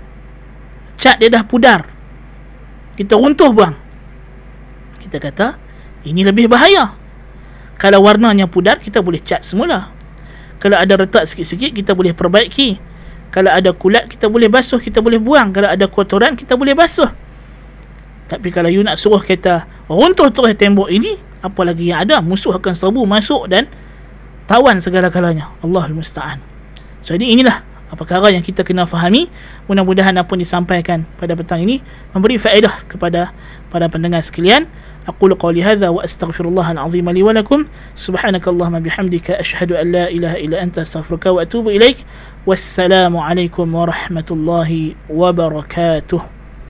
Cat 0.98 1.18
dia 1.18 1.30
dah 1.30 1.46
pudar. 1.46 1.86
Kita 2.98 3.18
runtuh 3.18 3.50
buang. 3.54 3.74
Kita 5.02 5.18
kata 5.22 5.48
ini 6.06 6.26
lebih 6.26 6.50
bahaya. 6.50 6.98
Kalau 7.78 8.06
warnanya 8.06 8.46
pudar 8.46 8.78
kita 8.82 9.02
boleh 9.02 9.22
cat 9.22 9.46
semula. 9.46 9.94
Kalau 10.62 10.78
ada 10.78 10.94
retak 10.94 11.26
sikit-sikit 11.26 11.74
kita 11.74 11.98
boleh 11.98 12.14
perbaiki. 12.14 12.78
Kalau 13.34 13.50
ada 13.50 13.74
kulat 13.74 14.10
kita 14.10 14.30
boleh 14.30 14.50
basuh 14.50 14.78
kita 14.78 15.02
boleh 15.02 15.18
buang. 15.18 15.54
Kalau 15.54 15.70
ada 15.70 15.86
kotoran 15.90 16.34
kita 16.38 16.58
boleh 16.58 16.74
basuh. 16.74 17.10
Tapi 18.30 18.48
kalau 18.50 18.70
you 18.70 18.82
nak 18.86 18.98
suruh 18.98 19.22
kita 19.22 19.66
runtuh 19.90 20.30
terus 20.30 20.54
tembok 20.56 20.88
ini 20.88 21.31
apa 21.45 21.61
lagi 21.63 21.93
yang 21.93 22.05
ada 22.07 22.19
musuh 22.25 22.57
akan 22.57 22.73
serbu 22.75 23.05
masuk 23.05 23.47
dan 23.51 23.69
tawan 24.47 24.79
segala-galanya 24.79 25.51
Allahul 25.61 25.99
Musta'an 25.99 26.41
so 27.05 27.15
ini 27.15 27.37
inilah 27.39 27.63
perkara 27.97 28.29
yang 28.29 28.45
kita 28.45 28.61
kena 28.67 28.85
fahami 28.85 29.31
mudah-mudahan 29.71 30.13
apa 30.21 30.37
yang 30.37 30.43
disampaikan 30.45 31.09
pada 31.17 31.33
petang 31.33 31.65
ini 31.65 31.81
memberi 32.13 32.37
faedah 32.37 32.85
kepada 32.91 33.33
para 33.73 33.89
pendengar 33.89 34.21
sekalian 34.21 34.69
أقول 35.07 35.35
قولي 35.35 35.63
هذا 35.63 35.89
وأستغفر 35.89 36.45
الله 36.51 36.71
العظيم 36.71 37.11
لي 37.11 37.23
ولكم 37.23 37.67
سبحانك 37.95 38.49
اللهم 38.49 38.83
بحمدك 38.83 39.31
أشهد 39.31 39.73
أن 39.73 39.93
لا 39.93 40.11
إله 40.11 40.35
إلا 40.37 40.63
أنت 40.63 40.79
أستغفرك 40.79 41.27
وأتوب 41.27 41.69
إليك 41.69 41.97
والسلام 42.47 43.17
عليكم 43.17 43.75
ورحمة 43.75 44.29
الله 44.31 44.95
وبركاته 45.11 46.21